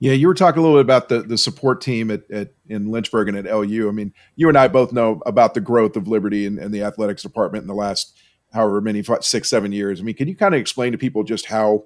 [0.04, 2.90] Yeah, you were talking a little bit about the the support team at, at in
[2.90, 3.88] Lynchburg and at LU.
[3.88, 6.82] I mean, you and I both know about the growth of Liberty and, and the
[6.82, 8.14] athletics department in the last
[8.52, 10.00] however many six seven years.
[10.00, 11.84] I mean, can you kind of explain to people just how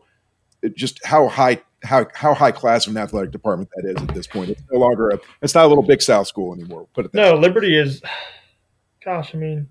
[0.74, 4.26] just how high how how high class of an athletic department that is at this
[4.26, 4.50] point?
[4.50, 6.88] It's no longer a it's not a little big South school anymore.
[6.94, 7.40] Put it no, way.
[7.42, 8.02] Liberty is.
[9.04, 9.68] Gosh, I mean,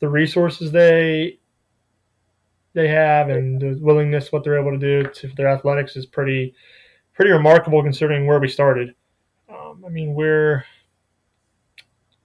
[0.00, 1.38] the resources they
[2.74, 6.54] they have and the willingness what they're able to do to their athletics is pretty
[7.18, 8.94] pretty remarkable considering where we started.
[9.48, 10.64] Um, I mean, we're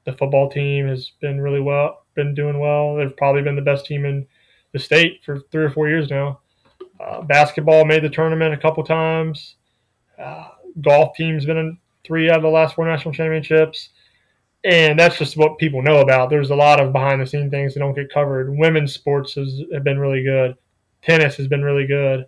[0.06, 2.96] the football team has been really well, been doing well.
[2.96, 4.28] They've probably been the best team in
[4.72, 6.42] the state for three or four years now.
[7.00, 9.56] Uh, basketball made the tournament a couple times.
[10.20, 13.90] Uh, golf team's been in three out of the last four national championships
[14.64, 16.30] and that's just what people know about.
[16.30, 18.56] There's a lot of behind the scene things that don't get covered.
[18.56, 20.56] Women's sports has have been really good.
[21.02, 22.26] Tennis has been really good.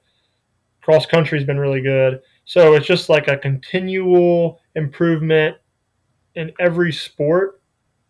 [0.81, 2.21] Cross country has been really good.
[2.45, 5.57] So it's just like a continual improvement
[6.35, 7.61] in every sport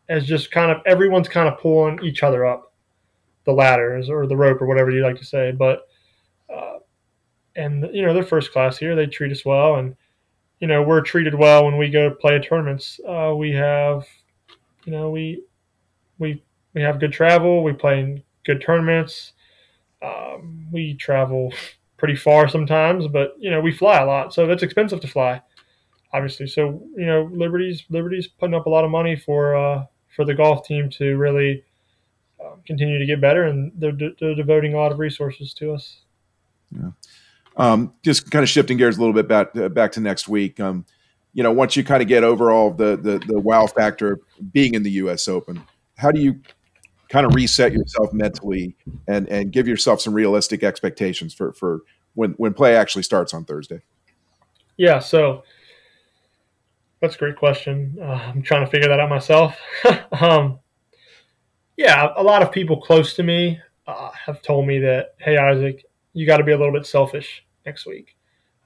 [0.09, 2.73] as just kind of everyone's kind of pulling each other up
[3.45, 5.51] the ladders or the rope or whatever you like to say.
[5.51, 5.87] But
[6.53, 6.79] uh,
[7.55, 8.95] and you know they're first class here.
[8.95, 9.95] They treat us well and
[10.59, 12.99] you know we're treated well when we go play tournaments.
[13.07, 14.05] Uh, we have,
[14.85, 15.43] you know, we
[16.19, 16.43] we
[16.73, 17.63] we have good travel.
[17.63, 19.33] We play in good tournaments.
[20.01, 21.53] Um, we travel
[21.97, 25.41] pretty far sometimes, but you know we fly a lot, so it's expensive to fly,
[26.13, 26.47] obviously.
[26.47, 30.33] So you know Liberty's Liberty's putting up a lot of money for uh, for the
[30.33, 31.63] golf team to really
[32.43, 36.01] uh, continue to get better, and they're, they're devoting a lot of resources to us.
[36.71, 36.91] Yeah.
[37.57, 40.59] Um, just kind of shifting gears a little bit back uh, back to next week.
[40.59, 40.85] Um,
[41.33, 44.19] you know, once you kind of get over all the, the the wow factor of
[44.51, 45.27] being in the U.S.
[45.27, 45.61] Open,
[45.97, 46.41] how do you
[47.09, 48.75] kind of reset yourself mentally
[49.07, 51.81] and and give yourself some realistic expectations for for
[52.13, 53.81] when when play actually starts on Thursday?
[54.77, 55.43] Yeah, so
[56.99, 57.97] that's a great question.
[58.01, 59.55] Uh, I'm trying to figure that out myself.
[60.19, 60.59] um,
[61.77, 65.85] yeah, a lot of people close to me uh, have told me that, hey, Isaac,
[66.13, 68.15] you got to be a little bit selfish next week.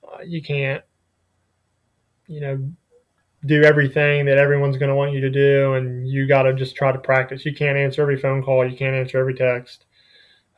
[0.04, 0.84] Uh, you can't,
[2.28, 2.72] you know,
[3.46, 6.76] do everything that everyone's going to want you to do, and you got to just
[6.76, 7.46] try to practice.
[7.46, 8.70] You can't answer every phone call.
[8.70, 9.86] You can't answer every text.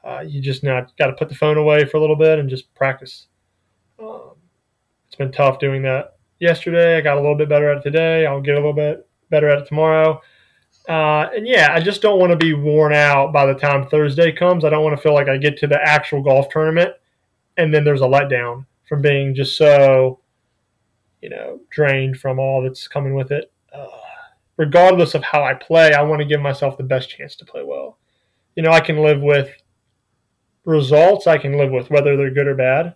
[0.03, 2.49] Uh, you just not got to put the phone away for a little bit and
[2.49, 3.27] just practice.
[3.99, 4.31] Um,
[5.07, 6.97] it's been tough doing that yesterday.
[6.97, 8.25] I got a little bit better at it today.
[8.25, 10.19] I'll get a little bit better at it tomorrow.
[10.89, 14.31] Uh, and yeah, I just don't want to be worn out by the time Thursday
[14.31, 14.65] comes.
[14.65, 16.93] I don't want to feel like I get to the actual golf tournament
[17.57, 20.20] and then there's a letdown from being just so,
[21.21, 23.51] you know, drained from all that's coming with it.
[23.73, 23.87] Uh,
[24.57, 27.63] regardless of how I play, I want to give myself the best chance to play
[27.63, 27.97] well.
[28.55, 29.49] You know, I can live with
[30.65, 32.95] results, I can live with whether they're good or bad,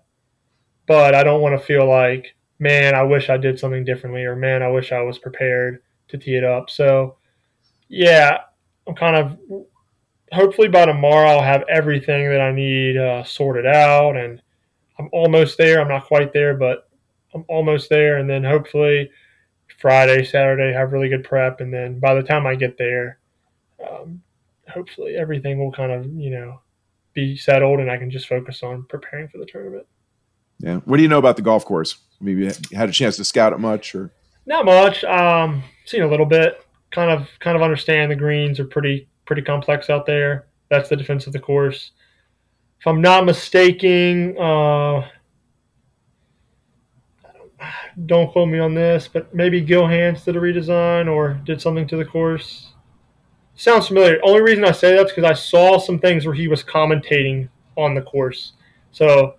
[0.88, 4.36] but I don't want to feel like, man, I wish I did something differently, or
[4.36, 6.70] man, I wish I was prepared to tee it up.
[6.70, 7.18] So,
[7.88, 8.40] yeah,
[8.88, 9.38] I'm kind of
[10.32, 14.42] hopefully by tomorrow I'll have everything that I need uh, sorted out and
[15.00, 15.80] I'm almost there.
[15.80, 16.90] I'm not quite there, but
[17.36, 18.18] I'm almost there.
[18.18, 19.12] And then hopefully
[19.80, 21.60] Friday, Saturday, have really good prep.
[21.60, 23.20] And then by the time I get there,
[23.88, 24.22] um,
[24.68, 26.62] hopefully everything will kind of, you know,
[27.14, 29.86] be settled and I can just focus on preparing for the tournament.
[30.60, 30.78] Yeah.
[30.86, 31.98] What do you know about the golf course?
[32.22, 34.12] Maybe you had a chance to scout it much or?
[34.46, 35.04] Not much.
[35.04, 36.66] Um, seen a little bit.
[36.92, 40.48] Kind of, kind of understand the greens are pretty, pretty complex out there.
[40.70, 41.92] That's the defense of the course
[42.86, 45.08] if I'm not mistaken, uh,
[48.06, 51.88] don't quote me on this, but maybe Gil Hanse did a redesign or did something
[51.88, 52.74] to the course.
[53.56, 54.20] Sounds familiar.
[54.24, 57.96] Only reason I say that's because I saw some things where he was commentating on
[57.96, 58.54] the course,
[58.92, 59.36] so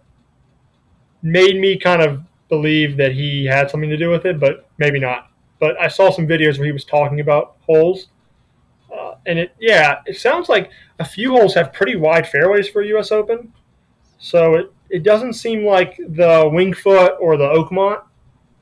[1.22, 4.98] made me kind of believe that he had something to do with it, but maybe
[4.98, 5.30] not.
[5.58, 8.08] But I saw some videos where he was talking about holes,
[8.94, 12.80] uh, and it yeah, it sounds like a few holes have pretty wide fairways for
[12.82, 13.12] U.S.
[13.12, 13.52] Open,
[14.18, 18.00] so it it doesn't seem like the Winged Foot or the Oakmont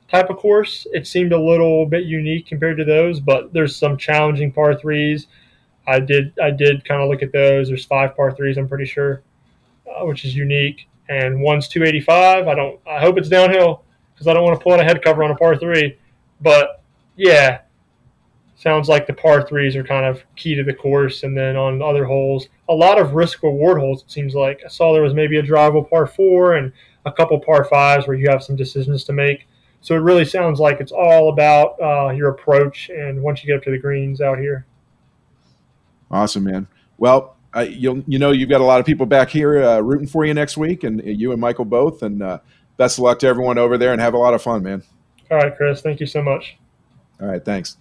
[0.09, 0.87] type of course.
[0.93, 5.27] It seemed a little bit unique compared to those, but there's some challenging par threes.
[5.87, 7.67] I did I did kind of look at those.
[7.67, 9.21] There's five par threes, I'm pretty sure,
[9.87, 10.87] uh, which is unique.
[11.07, 12.47] And one's 285.
[12.47, 12.79] I don't.
[12.87, 15.31] I hope it's downhill because I don't want to pull out a head cover on
[15.31, 15.97] a par three.
[16.41, 16.81] But
[17.15, 17.61] yeah,
[18.55, 21.23] sounds like the par threes are kind of key to the course.
[21.23, 24.01] And then on other holes, a lot of risk reward holes.
[24.03, 26.73] It seems like I saw there was maybe a drivable par four and
[27.05, 29.47] a couple par fives where you have some decisions to make.
[29.85, 33.57] So it really sounds like it's all about uh, your approach and once you get
[33.57, 34.65] up to the greens out here.
[36.09, 36.67] Awesome, man.
[36.97, 40.07] Well, uh, you you know you've got a lot of people back here uh, rooting
[40.07, 42.01] for you next week, and you and Michael both.
[42.01, 42.39] And uh,
[42.77, 44.81] best of luck to everyone over there, and have a lot of fun, man.
[45.29, 45.81] All right, Chris.
[45.81, 46.57] Thank you so much.
[47.21, 47.77] All right, thanks.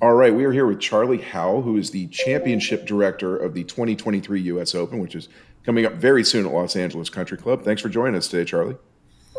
[0.00, 3.62] All right, we are here with Charlie Howe, who is the championship director of the
[3.62, 4.74] 2023 U.S.
[4.74, 5.28] Open, which is
[5.62, 7.62] coming up very soon at Los Angeles Country Club.
[7.62, 8.74] Thanks for joining us today, Charlie.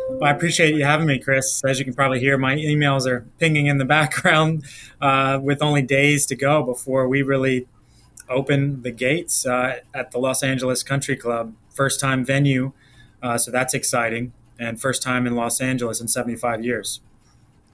[0.08, 1.64] Well, I appreciate you having me, Chris.
[1.64, 4.64] As you can probably hear, my emails are pinging in the background
[5.00, 7.66] uh, with only days to go before we really
[8.28, 11.54] open the gates uh, at the Los Angeles Country Club.
[11.70, 12.72] First time venue,
[13.22, 17.00] uh, so that's exciting, and first time in Los Angeles in 75 years.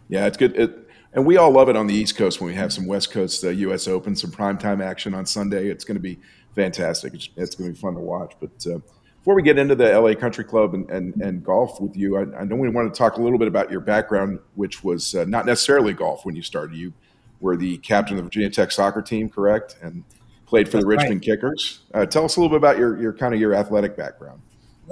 [0.09, 0.57] Yeah, it's good.
[0.57, 3.11] It, and we all love it on the East Coast when we have some West
[3.11, 3.89] Coast uh, U.S.
[3.89, 5.69] Open, some primetime action on Sunday.
[5.69, 6.19] It's going to be
[6.55, 7.15] fantastic.
[7.15, 8.35] It's, it's going to be fun to watch.
[8.41, 8.79] But uh,
[9.21, 12.41] before we get into the LA Country Club and, and, and golf with you, I,
[12.41, 15.27] I know we want to talk a little bit about your background, which was uh,
[15.27, 16.75] not necessarily golf when you started.
[16.75, 16.95] You
[17.39, 19.77] were the captain of the Virginia Tech soccer team, correct?
[19.83, 20.05] And
[20.47, 21.23] played for That's the Richmond right.
[21.23, 21.81] Kickers.
[21.93, 24.41] Uh, tell us a little bit about your, your kind of your athletic background.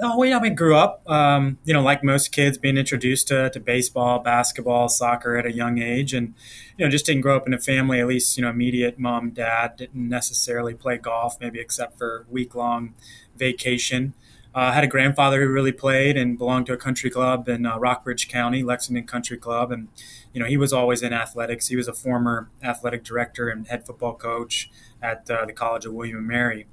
[0.01, 3.49] Oh, well, yeah, we grew up, um, you know, like most kids, being introduced to,
[3.49, 6.35] to baseball, basketball, soccer at a young age, and
[6.77, 7.99] you know, just didn't grow up in a family.
[7.99, 12.55] At least, you know, immediate mom, dad didn't necessarily play golf, maybe except for week
[12.55, 12.93] long
[13.39, 14.13] vacation.
[14.53, 17.65] Uh, I had a grandfather who really played and belonged to a country club in
[17.65, 19.87] uh, Rockbridge County, Lexington Country Club, and
[20.33, 21.67] you know he was always in athletics.
[21.67, 24.69] He was a former athletic director and head football coach
[25.01, 26.67] at uh, the College of William and Mary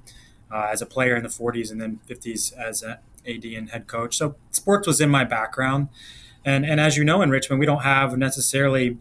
[0.51, 4.17] as a player in the 40s and then 50s as an AD and head coach.
[4.17, 5.89] So sports was in my background,
[6.43, 8.97] and and as you know, in Richmond, we don't have necessarily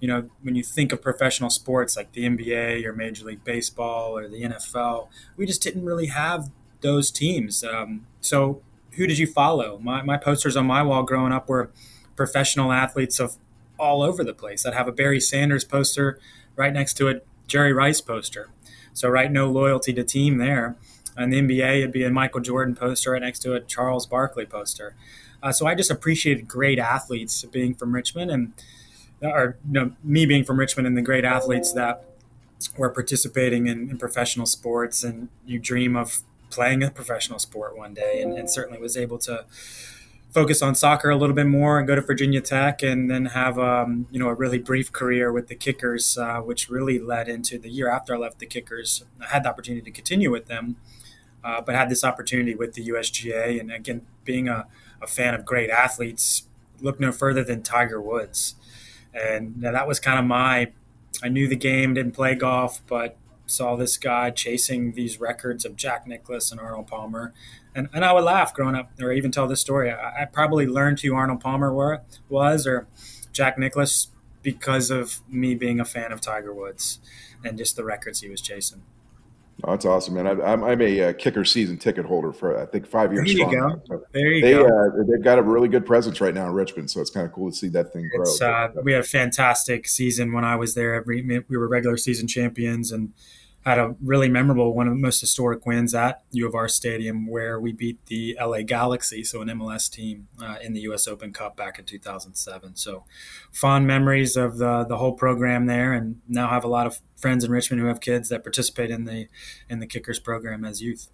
[0.00, 4.16] you know, when you think of professional sports like the NBA or Major League Baseball
[4.16, 7.64] or the NFL, we just didn't really have those teams.
[7.64, 8.62] Um, so,
[8.92, 9.78] who did you follow?
[9.78, 11.70] My, my posters on my wall growing up were
[12.16, 13.36] professional athletes of
[13.78, 14.66] all over the place.
[14.66, 16.18] I'd have a Barry Sanders poster
[16.56, 18.50] right next to a Jerry Rice poster.
[18.92, 20.76] So, right, no loyalty to team there.
[21.16, 24.46] And the NBA, it'd be a Michael Jordan poster right next to a Charles Barkley
[24.46, 24.94] poster.
[25.42, 28.52] Uh, so I just appreciated great athletes being from Richmond and,
[29.22, 32.04] or you know, me being from Richmond and the great athletes that
[32.76, 35.02] were participating in, in professional sports.
[35.02, 39.18] And you dream of playing a professional sport one day, and, and, certainly was able
[39.18, 39.44] to
[40.30, 43.58] focus on soccer a little bit more and go to Virginia Tech, and then have
[43.58, 47.58] um, you know a really brief career with the Kickers, uh, which really led into
[47.58, 49.04] the year after I left the Kickers.
[49.20, 50.76] I had the opportunity to continue with them,
[51.44, 54.66] uh, but had this opportunity with the USGA, and again being a,
[55.00, 56.44] a fan of great athletes,
[56.80, 58.54] look no further than Tiger Woods,
[59.14, 60.72] and that was kind of my.
[61.22, 63.16] I knew the game, didn't play golf, but
[63.50, 67.32] saw this guy chasing these records of Jack Nicklaus and Arnold Palmer.
[67.74, 69.90] And, and I would laugh growing up, or even tell this story.
[69.90, 72.86] I, I probably learned who Arnold Palmer were, was or
[73.32, 74.08] Jack Nicklaus
[74.42, 76.98] because of me being a fan of Tiger Woods
[77.44, 78.82] and just the records he was chasing.
[79.64, 80.26] Oh, that's awesome, man.
[80.26, 83.26] I, am I'm a uh, kicker season ticket holder for I think five years.
[83.26, 83.82] There you strong.
[83.88, 84.04] go.
[84.12, 84.64] There you they, go.
[84.64, 87.32] Uh, they've got a really good presence right now in Richmond, so it's kind of
[87.32, 88.48] cool to see that thing grow.
[88.48, 90.94] Uh, we had a fantastic season when I was there.
[90.94, 93.12] Every we were regular season champions, and
[93.64, 97.26] had a really memorable one of the most historic wins at U of R Stadium
[97.26, 101.06] where we beat the LA Galaxy, so an MLS team uh, in the U.S.
[101.06, 102.76] Open Cup back in 2007.
[102.76, 103.04] So
[103.52, 107.44] fond memories of the the whole program there, and now have a lot of friends
[107.44, 109.28] in Richmond who have kids that participate in the
[109.68, 111.08] in the Kickers program as youth.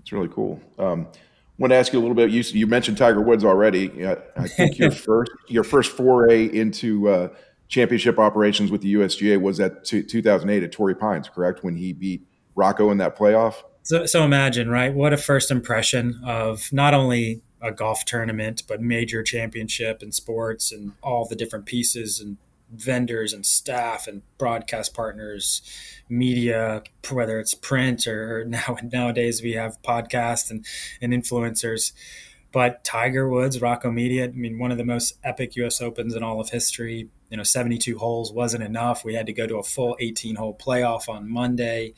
[0.00, 0.60] It's really cool.
[0.78, 2.30] Um, I want to ask you a little bit.
[2.30, 4.06] You, you mentioned Tiger Woods already.
[4.06, 7.28] I think your first your first foray into uh,
[7.72, 11.64] championship operations with the USGA was at 2008 at Torrey Pines, correct?
[11.64, 13.62] When he beat Rocco in that playoff.
[13.82, 14.92] So, so imagine, right?
[14.94, 20.70] What a first impression of not only a golf tournament, but major championship and sports
[20.70, 22.36] and all the different pieces and
[22.70, 25.62] vendors and staff and broadcast partners,
[26.10, 30.66] media, whether it's print or now nowadays we have podcasts and,
[31.00, 31.92] and influencers
[32.52, 35.80] But Tiger Woods, Rocco Mediate, I mean, one of the most epic U.S.
[35.80, 37.08] Opens in all of history.
[37.30, 39.04] You know, 72 holes wasn't enough.
[39.04, 41.94] We had to go to a full 18 hole playoff on Monday.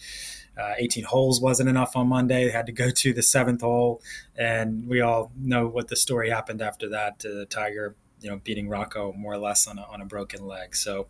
[0.57, 2.45] Uh, 18 holes wasn't enough on Monday.
[2.45, 4.01] They had to go to the seventh hole,
[4.37, 7.25] and we all know what the story happened after that.
[7.25, 10.77] Uh, Tiger, you know, beating Rocco more or less on a, on a broken leg.
[10.77, 11.09] So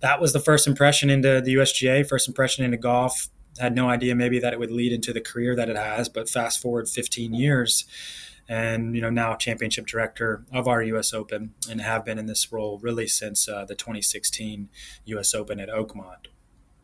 [0.00, 3.28] that was the first impression into the USGA, first impression into golf.
[3.58, 6.28] Had no idea maybe that it would lead into the career that it has, but
[6.28, 7.86] fast forward 15 years
[8.48, 11.12] and you know now championship director of our U.S.
[11.12, 14.68] Open, and have been in this role really since uh, the 2016
[15.06, 15.34] U.S.
[15.34, 16.28] Open at Oakmont.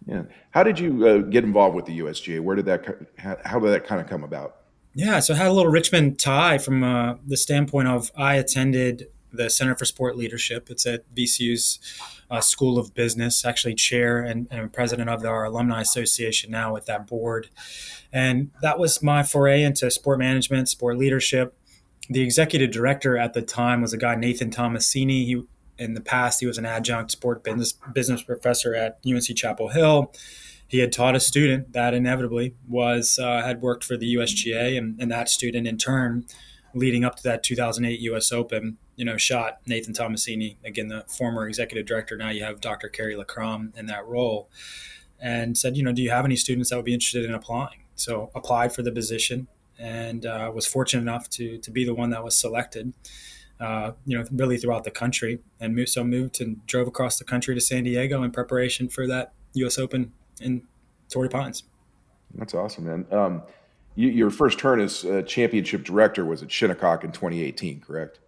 [0.06, 2.40] Yeah, how did you uh, get involved with the USGA?
[2.40, 2.84] Where did that
[3.18, 4.56] how did that kind of come about?
[4.94, 9.08] Yeah, so I had a little Richmond tie from uh, the standpoint of I attended
[9.32, 10.68] the Center for Sport Leadership.
[10.70, 11.78] It's at VCU's
[12.30, 16.86] uh, School of Business, actually chair and, and, president of our alumni association now with
[16.86, 17.50] that board.
[18.12, 21.54] And that was my foray into sport management, sport leadership.
[22.08, 25.26] The executive director at the time was a guy, Nathan Tomasini.
[25.26, 25.42] He,
[25.78, 30.12] in the past, he was an adjunct sport business, business professor at UNC Chapel Hill.
[30.72, 34.98] He had taught a student that inevitably was uh, had worked for the USGA, and,
[34.98, 36.24] and that student in turn,
[36.72, 38.32] leading up to that 2008 U.S.
[38.32, 42.16] Open, you know, shot Nathan Tomasini, again, the former executive director.
[42.16, 42.88] Now you have Dr.
[42.88, 44.50] Kerry LaCrom in that role,
[45.20, 47.84] and said, you know, do you have any students that would be interested in applying?
[47.94, 49.46] So applied for the position
[49.78, 52.92] and uh, was fortunate enough to to be the one that was selected.
[53.60, 57.24] Uh, you know, really throughout the country, and moved, so moved and drove across the
[57.24, 59.78] country to San Diego in preparation for that U.S.
[59.78, 60.62] Open in
[61.08, 61.62] Torrey Pines.
[62.34, 63.06] That's awesome, man.
[63.12, 63.42] Um,
[63.94, 68.18] you, your first turn as uh, championship director was at Shinnecock in 2018, correct?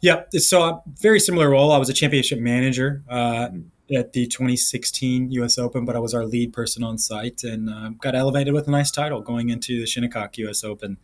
[0.00, 1.72] Yeah, so a very similar role.
[1.72, 3.48] I was a championship manager uh,
[3.94, 5.58] at the 2016 U.S.
[5.58, 8.70] Open, but I was our lead person on site and uh, got elevated with a
[8.70, 10.64] nice title going into the Shinnecock U.S.
[10.64, 10.98] Open.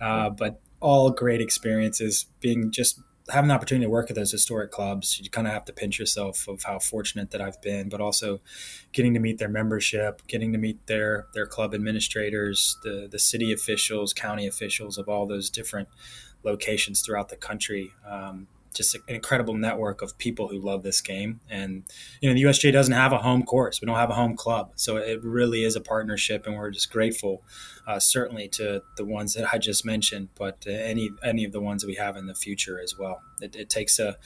[0.00, 3.00] Uh, but all great experiences, being just
[3.30, 5.18] having the opportunity to work at those historic clubs.
[5.18, 8.40] You kind of have to pinch yourself of how fortunate that I've been, but also
[8.92, 13.52] getting to meet their membership, getting to meet their their club administrators, the the city
[13.52, 15.88] officials, county officials of all those different
[16.44, 17.92] locations throughout the country.
[18.06, 21.40] Um, just an incredible network of people who love this game.
[21.48, 21.84] And,
[22.20, 23.80] you know, the USGA doesn't have a home course.
[23.80, 24.72] We don't have a home club.
[24.74, 26.46] So it really is a partnership.
[26.46, 27.42] And we're just grateful,
[27.86, 31.82] uh, certainly to the ones that I just mentioned, but any, any of the ones
[31.82, 33.22] that we have in the future as well.
[33.40, 34.16] It, it takes a,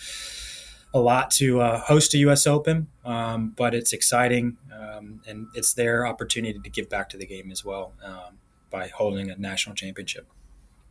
[0.95, 2.47] a lot to uh, host a U.S.
[2.47, 7.27] Open, um, but it's exciting um, and it's their opportunity to give back to the
[7.27, 8.39] game as well um,
[8.71, 10.27] by holding a national championship.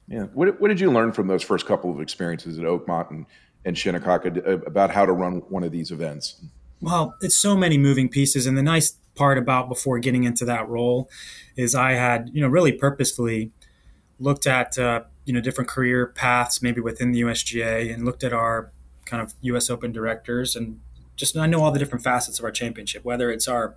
[0.08, 0.24] Yeah.
[0.34, 3.26] What, what did you learn from those first couple of experiences at Oakmont and,
[3.66, 6.42] and Shinnecock about how to run one of these events?
[6.82, 8.46] Well, it's so many moving pieces.
[8.46, 11.10] And the nice part about before getting into that role
[11.56, 13.52] is I had, you know, really purposefully
[14.20, 18.32] looked at, uh, you know, different career paths, maybe within the USGA, and looked at
[18.32, 18.72] our
[19.06, 19.70] kind of U.S.
[19.70, 20.80] Open directors and
[21.18, 23.76] just I know all the different facets of our championship, whether it's our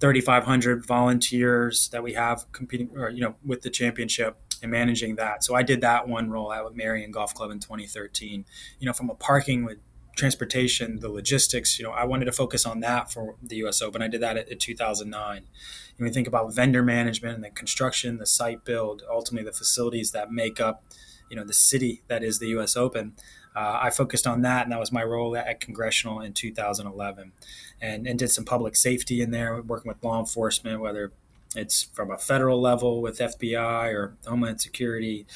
[0.00, 5.44] 3,500 volunteers that we have competing, or you know, with the championship, and managing that.
[5.44, 8.44] So I did that one role with Merion Golf Club in 2013.
[8.78, 9.78] You know, from a parking with
[10.16, 14.02] transportation, the logistics, you know, I wanted to focus on that for the US Open.
[14.02, 15.36] I did that at, at 2009.
[15.36, 15.46] And
[15.98, 20.30] we think about vendor management and the construction, the site build, ultimately the facilities that
[20.30, 20.84] make up,
[21.30, 23.14] you know, the city that is the US Open.
[23.54, 27.32] Uh, I focused on that, and that was my role at Congressional in 2011,
[27.80, 31.12] and, and did some public safety in there, working with law enforcement, whether
[31.56, 35.26] it's from a federal level with FBI or Homeland Security,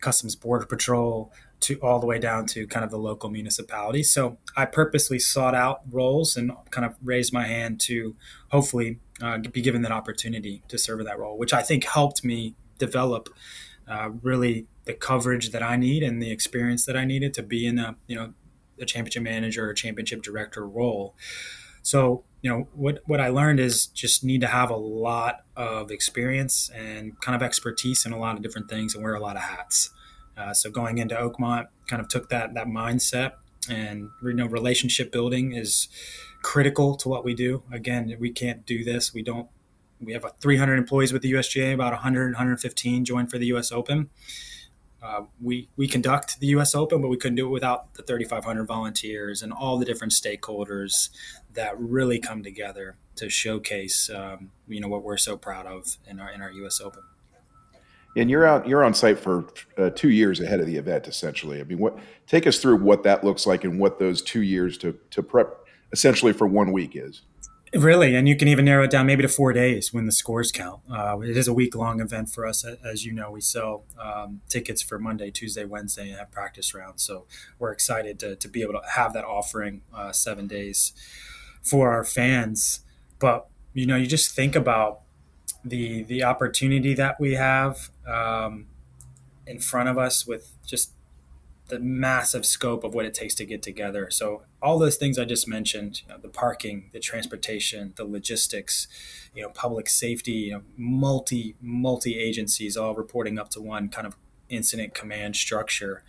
[0.00, 4.02] Customs Border Patrol, to all the way down to kind of the local municipality.
[4.02, 8.14] So I purposely sought out roles and kind of raised my hand to
[8.50, 12.24] hopefully uh, be given that opportunity to serve in that role, which I think helped
[12.24, 13.28] me develop
[13.88, 17.66] uh, really the coverage that I need and the experience that I needed to be
[17.66, 18.34] in a you know
[18.80, 21.16] a championship manager or championship director role.
[21.82, 25.90] So you know what what I learned is just need to have a lot of
[25.90, 29.36] experience and kind of expertise in a lot of different things and wear a lot
[29.36, 29.90] of hats.
[30.36, 33.32] Uh, so going into Oakmont, kind of took that that mindset
[33.68, 35.88] and you know relationship building is
[36.42, 37.62] critical to what we do.
[37.72, 39.12] Again, we can't do this.
[39.12, 39.48] We don't.
[40.00, 44.10] We have 300 employees with the USGA, about 100, 115 joined for the US Open.
[45.02, 46.74] Uh, we we conduct the U.S.
[46.74, 51.10] Open, but we couldn't do it without the 3,500 volunteers and all the different stakeholders
[51.54, 56.18] that really come together to showcase, um, you know, what we're so proud of in
[56.18, 56.80] our in our U.S.
[56.80, 57.02] Open.
[58.16, 59.46] And you're out you're on site for
[59.76, 61.60] uh, two years ahead of the event, essentially.
[61.60, 61.96] I mean, what
[62.26, 65.64] take us through what that looks like and what those two years to to prep
[65.92, 67.22] essentially for one week is.
[67.74, 70.50] Really, and you can even narrow it down maybe to four days when the scores
[70.50, 70.80] count.
[70.90, 73.30] Uh, it is a week long event for us, as you know.
[73.30, 77.02] We sell um, tickets for Monday, Tuesday, Wednesday, and have practice rounds.
[77.02, 77.26] So
[77.58, 80.92] we're excited to, to be able to have that offering uh, seven days
[81.62, 82.80] for our fans.
[83.18, 85.00] But you know, you just think about
[85.62, 88.66] the the opportunity that we have um,
[89.46, 90.92] in front of us with just
[91.68, 94.10] the massive scope of what it takes to get together.
[94.10, 98.88] So all those things I just mentioned, you know, the parking, the transportation, the logistics,
[99.34, 104.06] you know, public safety, you know, multi multi agencies all reporting up to one kind
[104.06, 104.16] of
[104.48, 106.02] incident command structure.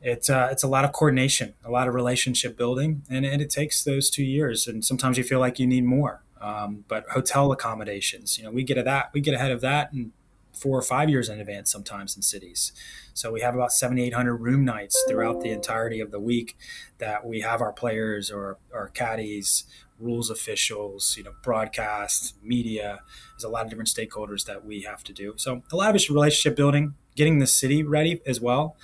[0.00, 3.50] It's uh, it's a lot of coordination, a lot of relationship building, and, and it
[3.50, 4.66] takes those two years.
[4.66, 6.22] And sometimes you feel like you need more.
[6.40, 9.92] Um, but hotel accommodations, you know, we get at that, we get ahead of that,
[9.92, 10.10] and
[10.52, 12.72] four or five years in advance sometimes in cities.
[13.14, 16.56] So we have about 7,800 room nights throughout the entirety of the week
[16.98, 19.64] that we have our players or our caddies,
[19.98, 23.00] rules officials, you know, broadcast, media.
[23.32, 25.34] There's a lot of different stakeholders that we have to do.
[25.36, 28.76] So a lot of it's relationship building, getting the city ready as well.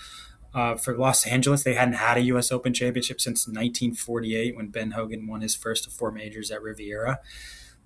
[0.54, 2.50] Uh, for Los Angeles, they hadn't had a U.S.
[2.50, 7.20] Open championship since 1948 when Ben Hogan won his first of four majors at Riviera.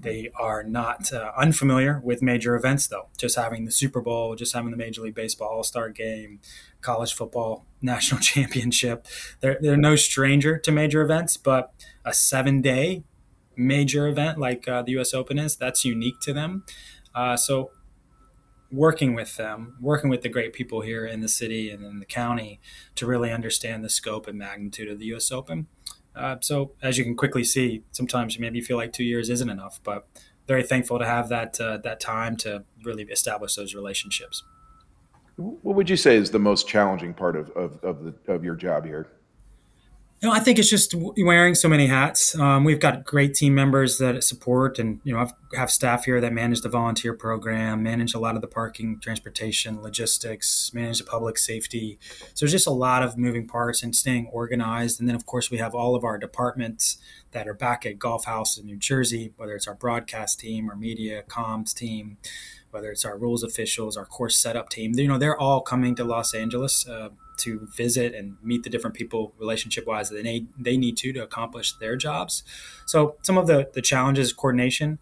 [0.01, 3.09] They are not uh, unfamiliar with major events, though.
[3.16, 6.40] Just having the Super Bowl, just having the Major League Baseball All Star Game,
[6.80, 9.07] college football national championship.
[9.40, 11.72] They're, they're no stranger to major events, but
[12.05, 13.05] a seven day
[13.57, 16.64] major event like uh, the US Open is, that's unique to them.
[17.14, 17.70] Uh, so,
[18.70, 22.07] working with them, working with the great people here in the city and in the
[22.07, 22.59] county
[22.95, 25.66] to really understand the scope and magnitude of the US Open
[26.14, 29.48] uh, so as you can quickly see, sometimes maybe you feel like two years isn't
[29.48, 30.06] enough, but
[30.46, 34.42] very thankful to have that uh, that time to really establish those relationships.
[35.36, 38.56] What would you say is the most challenging part of of, of, the, of your
[38.56, 39.08] job here?
[40.22, 42.38] You know, I think it's just wearing so many hats.
[42.38, 46.20] Um, we've got great team members that support, and you know, I've, have staff here
[46.20, 51.04] that manage the volunteer program, manage a lot of the parking, transportation, logistics, manage the
[51.04, 51.98] public safety.
[52.34, 55.00] So there's just a lot of moving parts and staying organized.
[55.00, 56.98] And then, of course, we have all of our departments
[57.32, 60.76] that are back at Golf House in New Jersey, whether it's our broadcast team, our
[60.76, 62.16] media comms team,
[62.72, 64.92] whether it's our rules officials, our course setup team.
[64.94, 66.88] You know, they're all coming to Los Angeles.
[66.88, 70.96] Uh, to visit and meet the different people relationship wise that they need, they need
[70.98, 72.44] to to accomplish their jobs.
[72.86, 74.98] So some of the, the challenges coordination.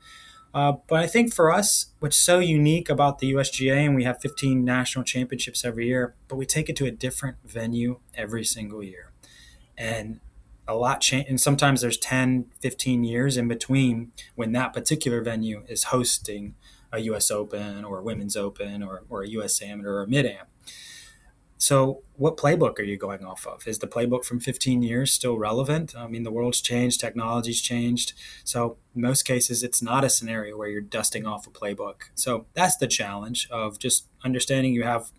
[0.53, 4.21] Uh, but I think for us, what's so unique about the USGA, and we have
[4.21, 8.83] 15 national championships every year, but we take it to a different venue every single
[8.83, 9.13] year.
[9.79, 10.21] And
[10.67, 15.63] a lot change, and sometimes there's 10, 15 years in between when that particular venue
[15.69, 16.55] is hosting
[16.93, 20.27] a US Open or a Women's Open or, or a US Amateur or a Mid
[20.27, 20.47] Am.
[21.61, 23.69] So, what playbook are you going off of?
[23.69, 25.95] Is the playbook from 15 years still relevant?
[25.95, 28.15] I mean, the world's changed, technology's changed.
[28.45, 32.05] So, most cases, it's not a scenario where you're dusting off a playbook.
[32.15, 35.11] So, that's the challenge of just understanding you have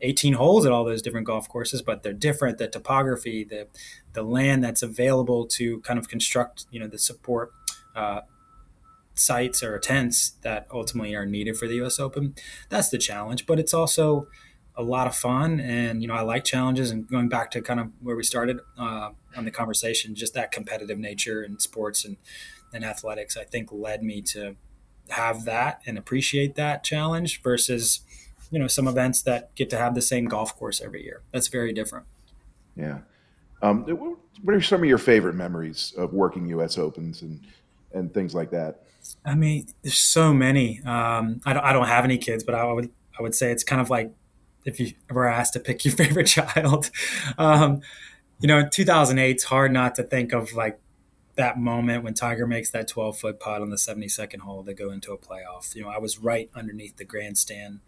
[0.00, 2.56] 18 holes at all those different golf courses, but they're different.
[2.56, 3.66] The topography, the
[4.14, 7.52] the land that's available to kind of construct, you know, the support
[7.94, 8.22] uh,
[9.20, 12.00] sites or tents that ultimately are needed for the U.S.
[12.00, 12.34] Open.
[12.68, 14.28] That's the challenge, but it's also
[14.76, 17.80] a lot of fun and you know i like challenges and going back to kind
[17.80, 22.16] of where we started uh, on the conversation just that competitive nature in sports and,
[22.72, 24.56] and athletics i think led me to
[25.10, 28.00] have that and appreciate that challenge versus
[28.50, 31.48] you know some events that get to have the same golf course every year that's
[31.48, 32.06] very different
[32.76, 32.98] yeah
[33.62, 33.82] um,
[34.42, 37.40] what are some of your favorite memories of working us opens and
[37.92, 38.84] and things like that
[39.24, 42.64] i mean there's so many um, I, don't, I don't have any kids but i
[42.64, 44.12] would i would say it's kind of like
[44.64, 46.90] if you were asked to pick your favorite child.
[47.38, 47.80] Um,
[48.40, 50.80] you know, in 2008, it's hard not to think of like
[51.36, 54.90] that moment when Tiger makes that 12 foot putt on the 72nd hole to go
[54.90, 55.74] into a playoff.
[55.74, 57.80] You know, I was right underneath the grandstand,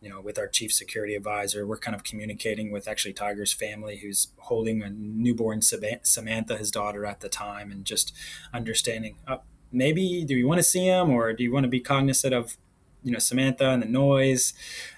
[0.00, 1.66] you know, with our chief security advisor.
[1.66, 7.06] We're kind of communicating with actually Tiger's family, who's holding a newborn Samantha, his daughter
[7.06, 8.12] at the time, and just
[8.52, 9.38] understanding uh,
[9.72, 12.56] maybe do you want to see him or do you want to be cognizant of
[13.02, 14.52] you know Samantha and the noise,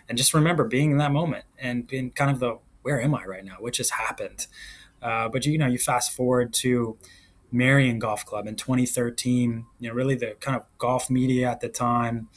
[0.09, 3.25] and just remember being in that moment and being kind of the where am I
[3.25, 3.57] right now?
[3.61, 4.47] What just happened?
[5.01, 6.97] Uh, but you know, you fast forward to
[7.53, 9.67] Merion Golf Club in 2013.
[9.79, 12.29] You know, really the kind of golf media at the time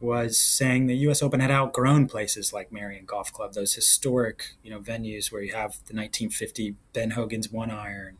[0.00, 1.22] was saying the U.S.
[1.22, 5.52] Open had outgrown places like Merion Golf Club, those historic you know venues where you
[5.52, 8.18] have the 1950 Ben Hogan's one iron,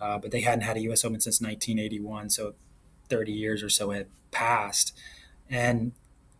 [0.00, 1.04] uh, but they hadn't had a U.S.
[1.04, 2.54] Open since 1981, so
[3.12, 4.96] 30 years or so had passed,
[5.50, 5.92] and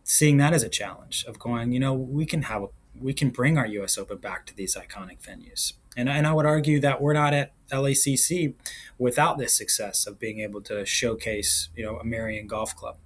[0.03, 2.67] seeing that as a challenge of going, you know, we can have a,
[2.99, 3.97] we can bring our U.S.
[3.97, 5.73] Open back to these iconic venues.
[5.95, 8.55] And, and I would argue that we're not at LACC
[8.97, 12.97] without this success of being able to showcase, you know, a Merion Golf Club.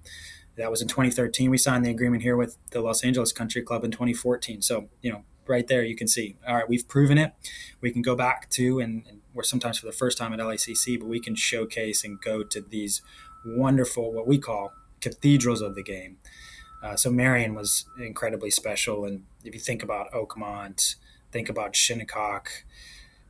[0.56, 1.52] That was in 2013.
[1.52, 4.62] We signed the agreement here with the Los Angeles Country Club in 2014.
[4.62, 7.34] So, you know, right there you can see, all right, we've proven it.
[7.82, 11.00] We can go back to, and, and we're sometimes for the first time at LACC,
[11.00, 13.02] but we can showcase and go to these
[13.46, 16.18] wonderful, what we call cathedrals of the game.
[16.84, 19.06] Uh, so Merion was incredibly special.
[19.06, 20.96] And if you think about Oakmont,
[21.32, 22.50] think about Shinnecock,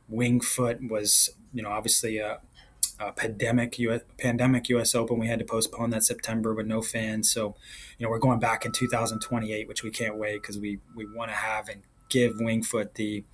[0.08, 2.40] Winged Foot was, you know, obviously a,
[2.98, 4.94] a pandemic US, pandemic U.S.
[4.94, 5.18] Open.
[5.18, 7.30] We had to postpone that September with no fans.
[7.30, 7.54] So,
[7.98, 11.30] you know, we're going back in 2028, which we can't wait because we we want
[11.30, 13.24] to have and give Winged Foot the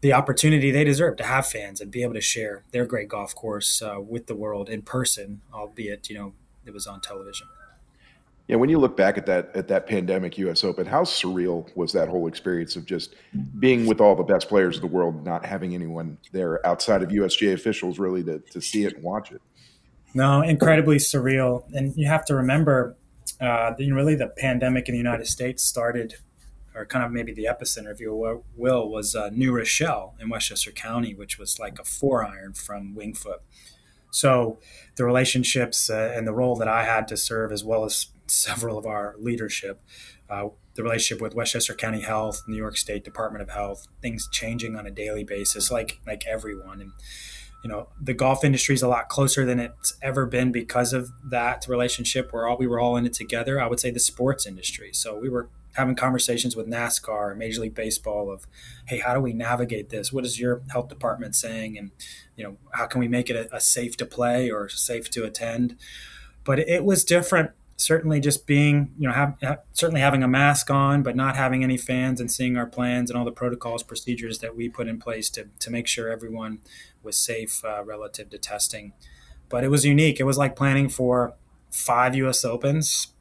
[0.00, 3.34] the opportunity they deserve to have fans and be able to share their great golf
[3.34, 6.32] course uh, with the world in person, albeit you know
[6.64, 7.46] it was on television.
[8.48, 10.64] Yeah, when you look back at that at that pandemic U.S.
[10.64, 13.14] Open, how surreal was that whole experience of just
[13.60, 17.10] being with all the best players of the world, not having anyone there outside of
[17.10, 19.40] USGA officials really to, to see it and watch it?
[20.14, 22.96] No, incredibly surreal, and you have to remember,
[23.40, 26.16] uh, really the pandemic in the United States started
[26.80, 30.72] or kind of maybe the epicenter, if you will, was uh, New Rochelle in Westchester
[30.72, 33.42] County, which was like a four iron from Winged Foot.
[34.10, 34.58] So
[34.96, 38.78] the relationships uh, and the role that I had to serve, as well as several
[38.78, 39.82] of our leadership,
[40.30, 44.74] uh, the relationship with Westchester County Health, New York State Department of Health, things changing
[44.74, 46.80] on a daily basis, like like everyone.
[46.80, 46.92] And
[47.62, 51.10] you know, the golf industry is a lot closer than it's ever been because of
[51.28, 52.30] that relationship.
[52.32, 53.60] We're all we were all in it together.
[53.60, 54.90] I would say the sports industry.
[54.94, 58.46] So we were having conversations with NASCAR, Major League Baseball of,
[58.86, 60.12] hey, how do we navigate this?
[60.12, 61.78] What is your health department saying?
[61.78, 61.90] And,
[62.36, 65.24] you know, how can we make it a, a safe to play or safe to
[65.24, 65.76] attend?
[66.44, 67.50] But it was different.
[67.76, 69.36] Certainly, just being, you know, have,
[69.72, 73.18] certainly having a mask on, but not having any fans and seeing our plans and
[73.18, 76.58] all the protocols, procedures that we put in place to, to make sure everyone
[77.02, 78.92] was safe uh, relative to testing.
[79.48, 80.20] But it was unique.
[80.20, 81.34] It was like planning for
[81.70, 82.44] five U.S.
[82.44, 83.14] Opens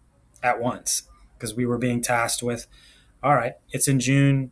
[0.43, 1.08] at once
[1.39, 2.67] because we were being tasked with,
[3.23, 4.51] all right, it's in June,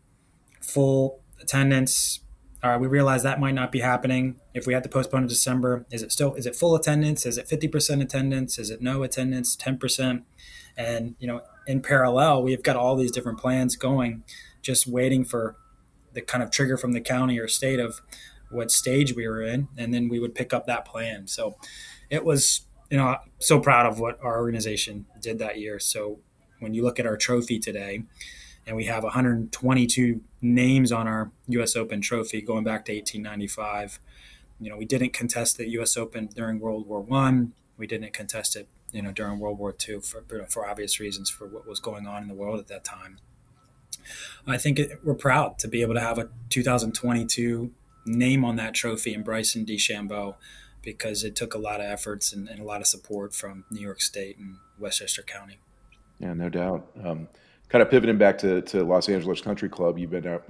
[0.61, 2.21] full attendance.
[2.63, 4.39] All right, we realize that might not be happening.
[4.53, 7.25] If we had to postpone to December, is it still is it full attendance?
[7.25, 8.57] Is it fifty percent attendance?
[8.57, 9.55] Is it no attendance?
[9.55, 10.23] Ten percent?
[10.75, 14.23] And you know, in parallel, we've got all these different plans going,
[14.61, 15.55] just waiting for
[16.13, 18.01] the kind of trigger from the county or state of
[18.49, 21.27] what stage we were in, and then we would pick up that plan.
[21.27, 21.57] So
[22.09, 25.79] it was, you know, so proud of what our organization did that year.
[25.79, 26.19] So
[26.59, 28.03] when you look at our trophy today,
[28.65, 31.75] and we have 122 names on our U.S.
[31.75, 33.99] Open trophy going back to 1895.
[34.59, 35.95] You know, we didn't contest the U.S.
[35.95, 37.53] Open during World War One.
[37.77, 41.47] We didn't contest it, you know, during World War II for for obvious reasons for
[41.47, 43.19] what was going on in the world at that time.
[44.45, 47.71] I think it, we're proud to be able to have a 2022
[48.05, 50.35] name on that trophy in Bryson DeChambeau
[50.81, 53.81] because it took a lot of efforts and, and a lot of support from New
[53.81, 55.59] York State and Westchester County.
[56.19, 56.89] Yeah, no doubt.
[57.03, 57.27] Um,
[57.69, 60.43] kind of pivoting back to, to Los Angeles Country Club, you've been out,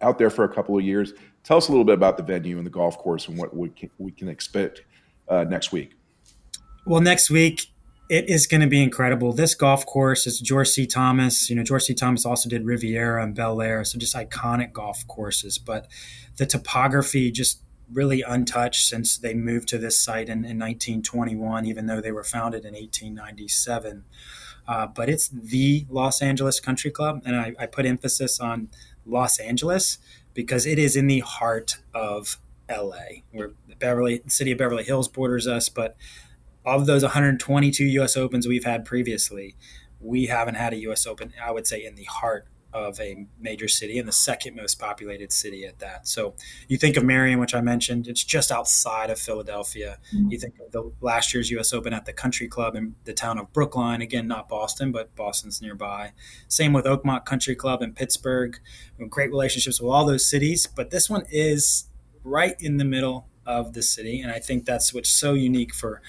[0.00, 1.12] out there for a couple of years.
[1.44, 3.68] Tell us a little bit about the venue and the golf course and what we
[3.70, 4.82] can, we can expect
[5.28, 5.92] uh, next week.
[6.86, 7.66] Well, next week
[8.10, 9.32] it is going to be incredible.
[9.32, 10.86] This golf course is George C.
[10.86, 11.48] Thomas.
[11.48, 11.94] You know, George C.
[11.94, 15.58] Thomas also did Riviera and Bel Air, so just iconic golf courses.
[15.58, 15.88] But
[16.36, 17.62] the topography just
[17.92, 22.24] really untouched since they moved to this site in, in 1921, even though they were
[22.24, 24.04] founded in 1897
[24.66, 28.68] uh, but it's the Los Angeles Country Club, and I, I put emphasis on
[29.04, 29.98] Los Angeles
[30.32, 32.38] because it is in the heart of
[32.68, 35.68] LA, where Beverly, the city of Beverly Hills borders us.
[35.68, 35.96] But
[36.64, 38.16] of those 122 U.S.
[38.16, 39.54] Opens we've had previously,
[40.00, 41.06] we haven't had a U.S.
[41.06, 41.32] Open.
[41.42, 45.32] I would say in the heart of a major city and the second most populated
[45.32, 46.08] city at that.
[46.08, 46.34] So
[46.68, 49.98] you think of Merion, which I mentioned, it's just outside of Philadelphia.
[50.12, 50.30] Mm-hmm.
[50.30, 51.72] You think of the last year's U.S.
[51.72, 54.02] Open at the Country Club in the town of Brookline.
[54.02, 56.12] Again, not Boston, but Boston's nearby.
[56.48, 58.58] Same with Oakmont Country Club in Pittsburgh.
[59.08, 61.84] Great relationships with all those cities, but this one is
[62.24, 66.00] right in the middle of the city, and I think that's what's so unique for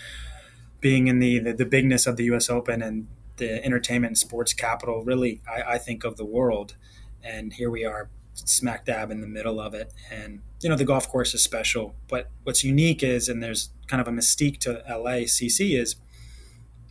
[0.80, 2.50] being in the, the, the bigness of the U.S.
[2.50, 3.08] Open and
[3.38, 6.76] the entertainment and sports capital, really, I, I think, of the world.
[7.24, 9.94] And here we are, smack dab in the middle of it.
[10.12, 11.96] And, you know, the golf course is special.
[12.08, 15.96] But what's unique is, and there's kind of a mystique to LACC, is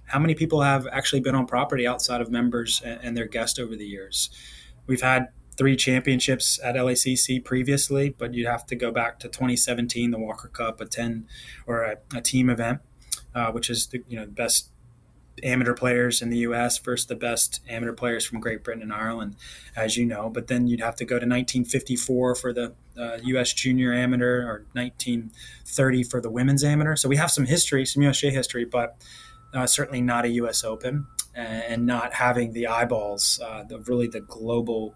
[0.07, 3.59] how many people have actually been on property outside of members and, and their guests
[3.59, 4.31] over the years.
[4.87, 10.11] We've had three championships at LACC previously, but you'd have to go back to 2017,
[10.11, 11.27] the Walker Cup, a 10
[11.67, 12.81] or a, a team event,
[13.35, 14.71] uh, which is the you know the best
[15.43, 16.79] amateur players in the U.S.
[16.79, 19.37] versus the best amateur players from Great Britain and Ireland,
[19.77, 20.31] as you know.
[20.31, 23.53] But then you'd have to go to 1954 for the uh, U.S.
[23.53, 26.97] Junior Amateur or 1930 for the Women's Amateur.
[26.97, 28.97] So we have some history, some USGA history, but
[29.53, 30.65] uh, certainly not a U.S.
[30.65, 34.95] Open, and not having the eyeballs, uh, really the global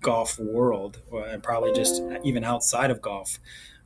[0.00, 3.38] golf world, and probably just even outside of golf.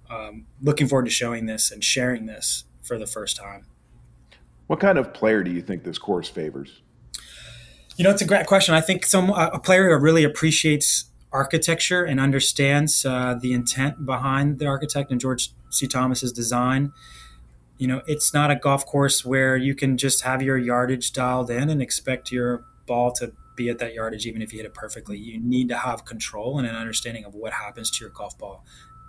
[0.08, 3.66] Um, looking forward to showing this and sharing this for the first time.
[4.66, 6.80] What kind of player do you think this course favors?
[7.96, 8.74] You know, it's a great question.
[8.74, 14.58] I think some a player who really appreciates architecture and understands uh, the intent behind
[14.58, 15.86] the architect and George C.
[15.86, 16.92] Thomas's design.
[17.76, 21.50] You know, it's not a golf course where you can just have your yardage dialed
[21.50, 24.74] in and expect your ball to be at that yardage even if you hit it
[24.74, 25.18] perfectly.
[25.18, 28.64] You need to have control and an understanding of what happens to your golf ball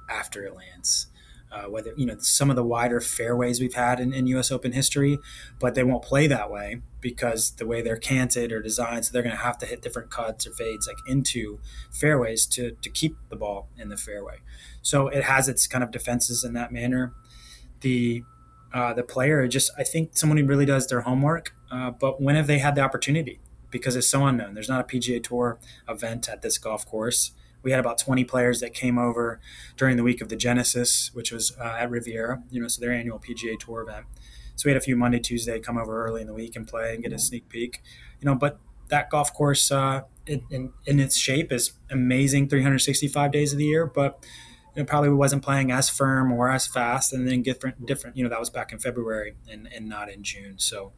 [0.10, 1.08] after it lands.
[1.56, 4.52] Uh, whether you know some of the wider fairways we've had in, in, U.S.
[4.52, 5.18] Open history,
[5.58, 9.24] but they won't play that way because the way they're canted or designed, so they're
[9.24, 11.60] going to have to hit different cuts or fades like into
[11.94, 14.40] fairways to to keep the ball in the fairway.
[14.82, 17.14] So it has its kind of defenses in that manner.
[17.80, 18.24] The
[18.74, 22.36] uh, the player just I think someone who really does their homework, uh, but when
[22.36, 23.40] have they had the opportunity?
[23.72, 24.56] Because it's so unknown.
[24.56, 27.32] There's not a PGA Tour event at this golf course
[27.66, 29.42] we had about 20 players that came over
[29.76, 32.94] during the week of the Genesis, which was uh, at Riviera, you know, so their
[32.94, 34.06] annual PGA Tour event.
[34.56, 36.94] So we had a few Monday, Tuesday come over early in the week and play
[36.94, 37.82] and get a sneak peek,
[38.22, 38.36] you know.
[38.36, 38.60] But
[38.90, 43.66] that golf course, uh, in, in, in its shape, is amazing 365 days of the
[43.66, 44.24] year, but
[44.76, 48.16] you know, probably wasn't playing as firm or as fast, and then different, different.
[48.16, 50.60] You know, that was back in February and, and not in June.
[50.60, 50.94] So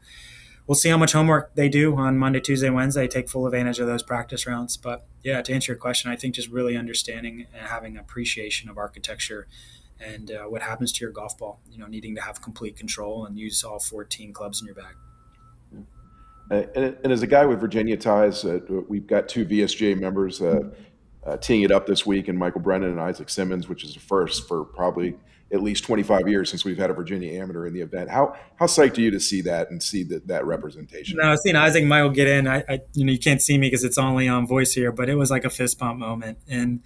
[0.68, 3.08] we'll see how much homework they do on Monday, Tuesday, Wednesday.
[3.08, 4.76] Take full advantage of those practice rounds.
[4.76, 8.78] But yeah, to answer your question, I think just really understanding and having appreciation of
[8.78, 9.48] architecture
[9.98, 11.60] and uh, what happens to your golf ball.
[11.68, 14.94] You know, needing to have complete control and use all 14 clubs in your bag.
[16.50, 20.70] And, as a guy with Virginia ties, uh, we've got two VSGA members uh,
[21.26, 24.00] uh, teeing it up this week, and Michael Brennan and Isaac Simmons, which is a
[24.00, 25.14] first for probably
[25.50, 28.10] at least 25 years since we've had a Virginia amateur in the event.
[28.10, 31.18] How how psyched are you to see that and see that that representation?
[31.20, 33.84] No, seeing Isaac Michael get in, I, I you know you can't see me because
[33.84, 36.82] it's only on voice here, but it was like a fist pump moment and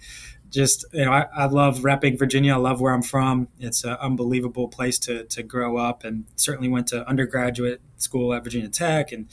[0.49, 2.53] just you know I, I love repping Virginia.
[2.53, 3.49] I love where I'm from.
[3.59, 8.43] It's an unbelievable place to to grow up, and certainly went to undergraduate school at
[8.43, 9.27] Virginia Tech and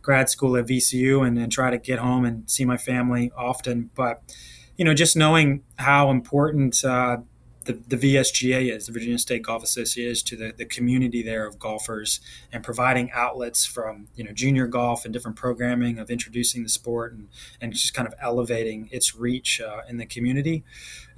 [0.00, 3.90] grad school at VCU, and, and try to get home and see my family often,
[3.94, 4.22] but
[4.80, 7.18] you know, just knowing how important uh,
[7.64, 11.58] the, the VSGA is, the Virginia State Golf Association, to the, the community there of
[11.58, 16.70] golfers and providing outlets from, you know, junior golf and different programming of introducing the
[16.70, 17.28] sport and,
[17.60, 20.64] and just kind of elevating its reach uh, in the community.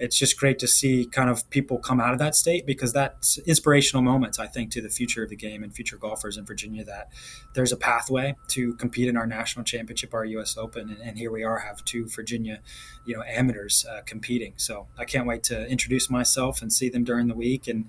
[0.00, 3.38] It's just great to see kind of people come out of that state because that's
[3.38, 6.82] inspirational moments, I think, to the future of the game and future golfers in Virginia
[6.84, 7.10] that
[7.54, 10.56] there's a pathway to compete in our national championship, our U.S.
[10.56, 10.90] Open.
[10.90, 12.60] And, and here we are, have two Virginia,
[13.04, 14.54] you know, amateurs uh, competing.
[14.56, 17.68] So I can't wait to introduce myself myself and see them during the week.
[17.68, 17.86] And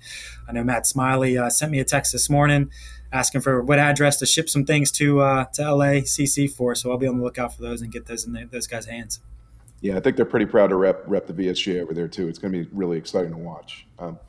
[0.48, 2.70] I know Matt Smiley uh, sent me a text this morning
[3.12, 6.76] asking for what address to ship some things to uh, to LACC for.
[6.76, 8.86] So I'll be on the lookout for those and get those in the, those guys'
[8.86, 9.20] hands.
[9.82, 12.28] Yeah, I think they're pretty proud to rep rep the VSGA over there too.
[12.28, 13.86] It's going to be really exciting to watch.
[14.00, 14.20] Um,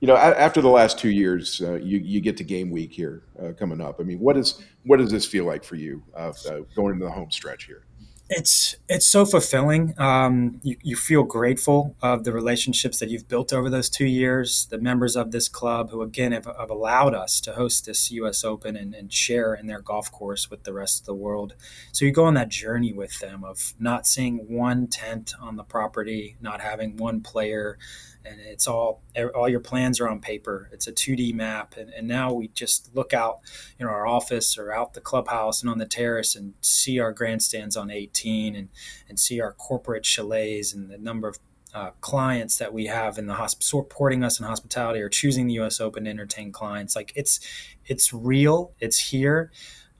[0.00, 3.22] you know, after the last two years, uh, you you get to game week here
[3.42, 4.00] uh, coming up.
[4.00, 7.06] I mean, what is what does this feel like for you uh, uh going into
[7.06, 7.83] the home stretch here?
[8.30, 9.94] It's it's so fulfilling.
[9.98, 14.66] Um, you, you feel grateful of the relationships that you've built over those two years.
[14.70, 18.42] The members of this club, who again have, have allowed us to host this U.S.
[18.42, 21.54] Open and, and, share in their golf course with the rest of the world.
[21.92, 25.62] So you go on that journey with them of not seeing one tent on the
[25.62, 27.78] property, not having one player,
[28.24, 29.02] and it's all
[29.34, 32.94] all your plans are on paper it's a 2d map and, and now we just
[32.94, 33.40] look out
[33.78, 37.12] you know our office or out the clubhouse and on the terrace and see our
[37.12, 38.68] grandstands on 18 and
[39.08, 41.38] and see our corporate chalets and the number of
[41.74, 45.54] uh, clients that we have in the hosp- supporting us in hospitality or choosing the
[45.54, 45.80] U.S.
[45.80, 46.94] Open to entertain clients.
[46.94, 47.40] Like it's
[47.84, 49.50] it's real, it's here,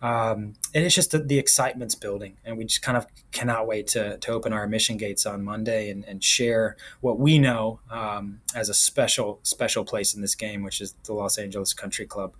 [0.04, 3.86] um, and it's just the, the, excitement's building, and we just kind of cannot wait
[3.86, 8.40] to, to open our admission gates on Monday and, and share what we know um,
[8.54, 12.34] as a special special place in this game, which is the Los Angeles Country Club.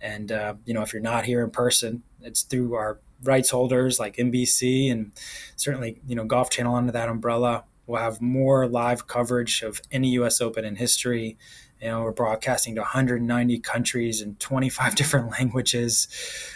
[0.00, 3.98] And uh, you know, if you're not here in person, it's through our rights holders
[3.98, 5.10] like NBC and
[5.56, 7.64] certainly you know Golf Channel under that umbrella.
[7.86, 10.40] We'll have more live coverage of any U.S.
[10.40, 11.36] Open in history
[11.82, 16.08] you know, we're broadcasting to 190 countries in 25 different languages.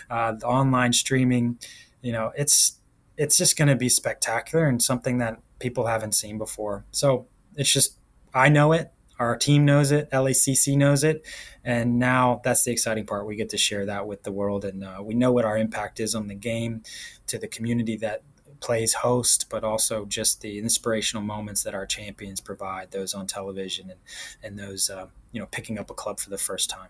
[0.09, 1.59] Uh, the online streaming,
[2.01, 2.79] you know, it's
[3.17, 6.85] it's just going to be spectacular and something that people haven't seen before.
[6.93, 7.99] So it's just
[8.33, 8.93] I know it.
[9.19, 11.27] our team knows it, LACC knows it,
[11.65, 13.27] and now that's the exciting part.
[13.27, 15.99] We get to share that with the world, and uh, we know what our impact
[15.99, 16.83] is on the game,
[17.27, 18.23] to the community that
[18.61, 23.91] plays host, but also just the inspirational moments that our champions provide, those on television
[23.91, 24.01] and
[24.43, 26.89] and those uh, you know picking up a club for the first time.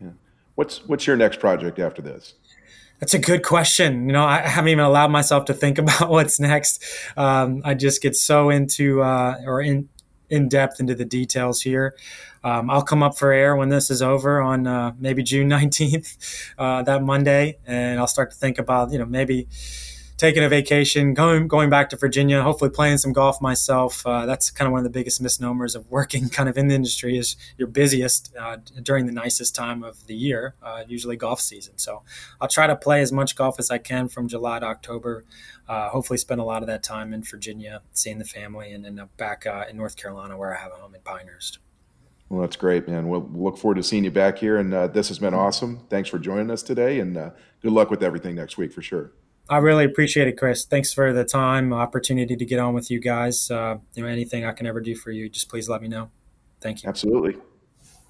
[0.00, 0.10] Yeah.
[0.54, 2.34] What's what's your next project after this?
[3.00, 4.06] That's a good question.
[4.06, 6.82] You know, I haven't even allowed myself to think about what's next.
[7.16, 9.88] Um, I just get so into uh, or in
[10.30, 11.94] in depth into the details here.
[12.44, 16.52] Um, I'll come up for air when this is over on uh, maybe June 19th,
[16.58, 19.48] uh, that Monday, and I'll start to think about, you know, maybe
[20.16, 24.06] taking a vacation, going going back to Virginia, hopefully playing some golf myself.
[24.06, 26.74] Uh, that's kind of one of the biggest misnomers of working kind of in the
[26.74, 31.40] industry is you're busiest uh, during the nicest time of the year, uh, usually golf
[31.40, 31.76] season.
[31.78, 32.02] So
[32.40, 35.24] I'll try to play as much golf as I can from July to October.
[35.68, 39.00] Uh, hopefully spend a lot of that time in Virginia, seeing the family, and then
[39.16, 41.58] back uh, in North Carolina where I have a home in Pinehurst.
[42.28, 43.08] Well, that's great, man.
[43.08, 44.58] We'll look forward to seeing you back here.
[44.58, 45.86] And uh, this has been awesome.
[45.88, 49.12] Thanks for joining us today, and good luck with everything next week for sure.
[49.48, 50.64] I really appreciate it, Chris.
[50.64, 53.50] Thanks for the time, opportunity to get on with you guys.
[53.50, 56.10] Uh, you know, anything I can ever do for you, just please let me know.
[56.60, 56.88] Thank you.
[56.88, 57.36] Absolutely.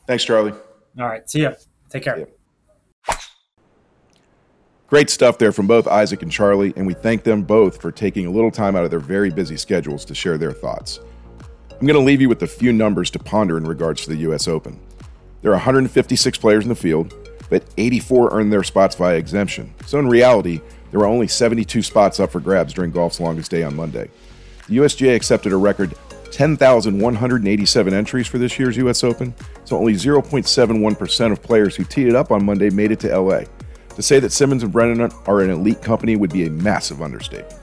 [0.07, 0.53] Thanks, Charlie.
[0.99, 1.28] All right.
[1.28, 1.53] See ya.
[1.91, 2.28] Take care.
[4.87, 8.26] Great stuff there from both Isaac and Charlie, and we thank them both for taking
[8.26, 11.01] a little time out of their very busy schedules to share their thoughts.
[11.72, 14.16] I'm going to leave you with a few numbers to ponder in regards to the
[14.18, 14.47] U.S.
[14.47, 14.78] Open.
[15.43, 17.12] There are 156 players in the field,
[17.51, 19.74] but 84 earned their spots via exemption.
[19.85, 20.61] So in reality,
[20.95, 24.09] there were only 72 spots up for grabs during golf's longest day on Monday.
[24.68, 25.92] The USGA accepted a record
[26.30, 29.34] 10,187 entries for this year's US Open,
[29.64, 33.40] so only 0.71% of players who teed it up on Monday made it to LA.
[33.97, 37.59] To say that Simmons and Brennan are an elite company would be a massive understatement.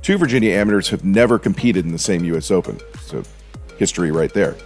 [0.00, 3.22] Two Virginia amateurs have never competed in the same US Open, so
[3.76, 4.56] history right there.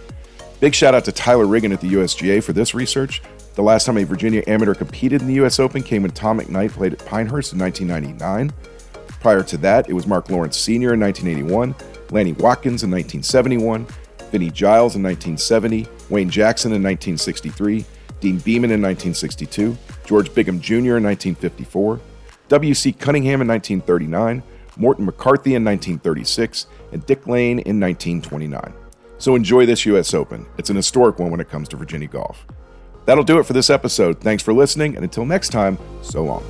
[0.61, 3.21] Big shout out to Tyler Riggin at the USGA for this research,
[3.53, 5.59] the last time a Virginia amateur competed in the U.S.
[5.59, 8.51] Open came when Tom McKnight played at Pinehurst in 1999.
[9.19, 10.93] Prior to that, it was Mark Lawrence Sr.
[10.93, 11.75] in 1981,
[12.11, 13.85] Lanny Wadkins in 1971,
[14.31, 17.85] Vinnie Giles in 1970, Wayne Jackson in 1963,
[18.19, 20.97] Deane Beman in 1962, George Bigham Jr.
[20.97, 21.99] in 1954,
[22.49, 22.91] W.C.
[22.93, 24.43] Cunningham in 1939,
[24.75, 28.73] Morton McCarthy in 1936, and Dick Lane in 1929.
[29.19, 30.13] So enjoy this U.S.
[30.13, 30.45] Open.
[30.57, 32.45] It's an historic one when it comes to Virginia golf.
[33.05, 34.19] That'll do it for this episode.
[34.19, 36.43] Thanks for listening, and until next time, so long.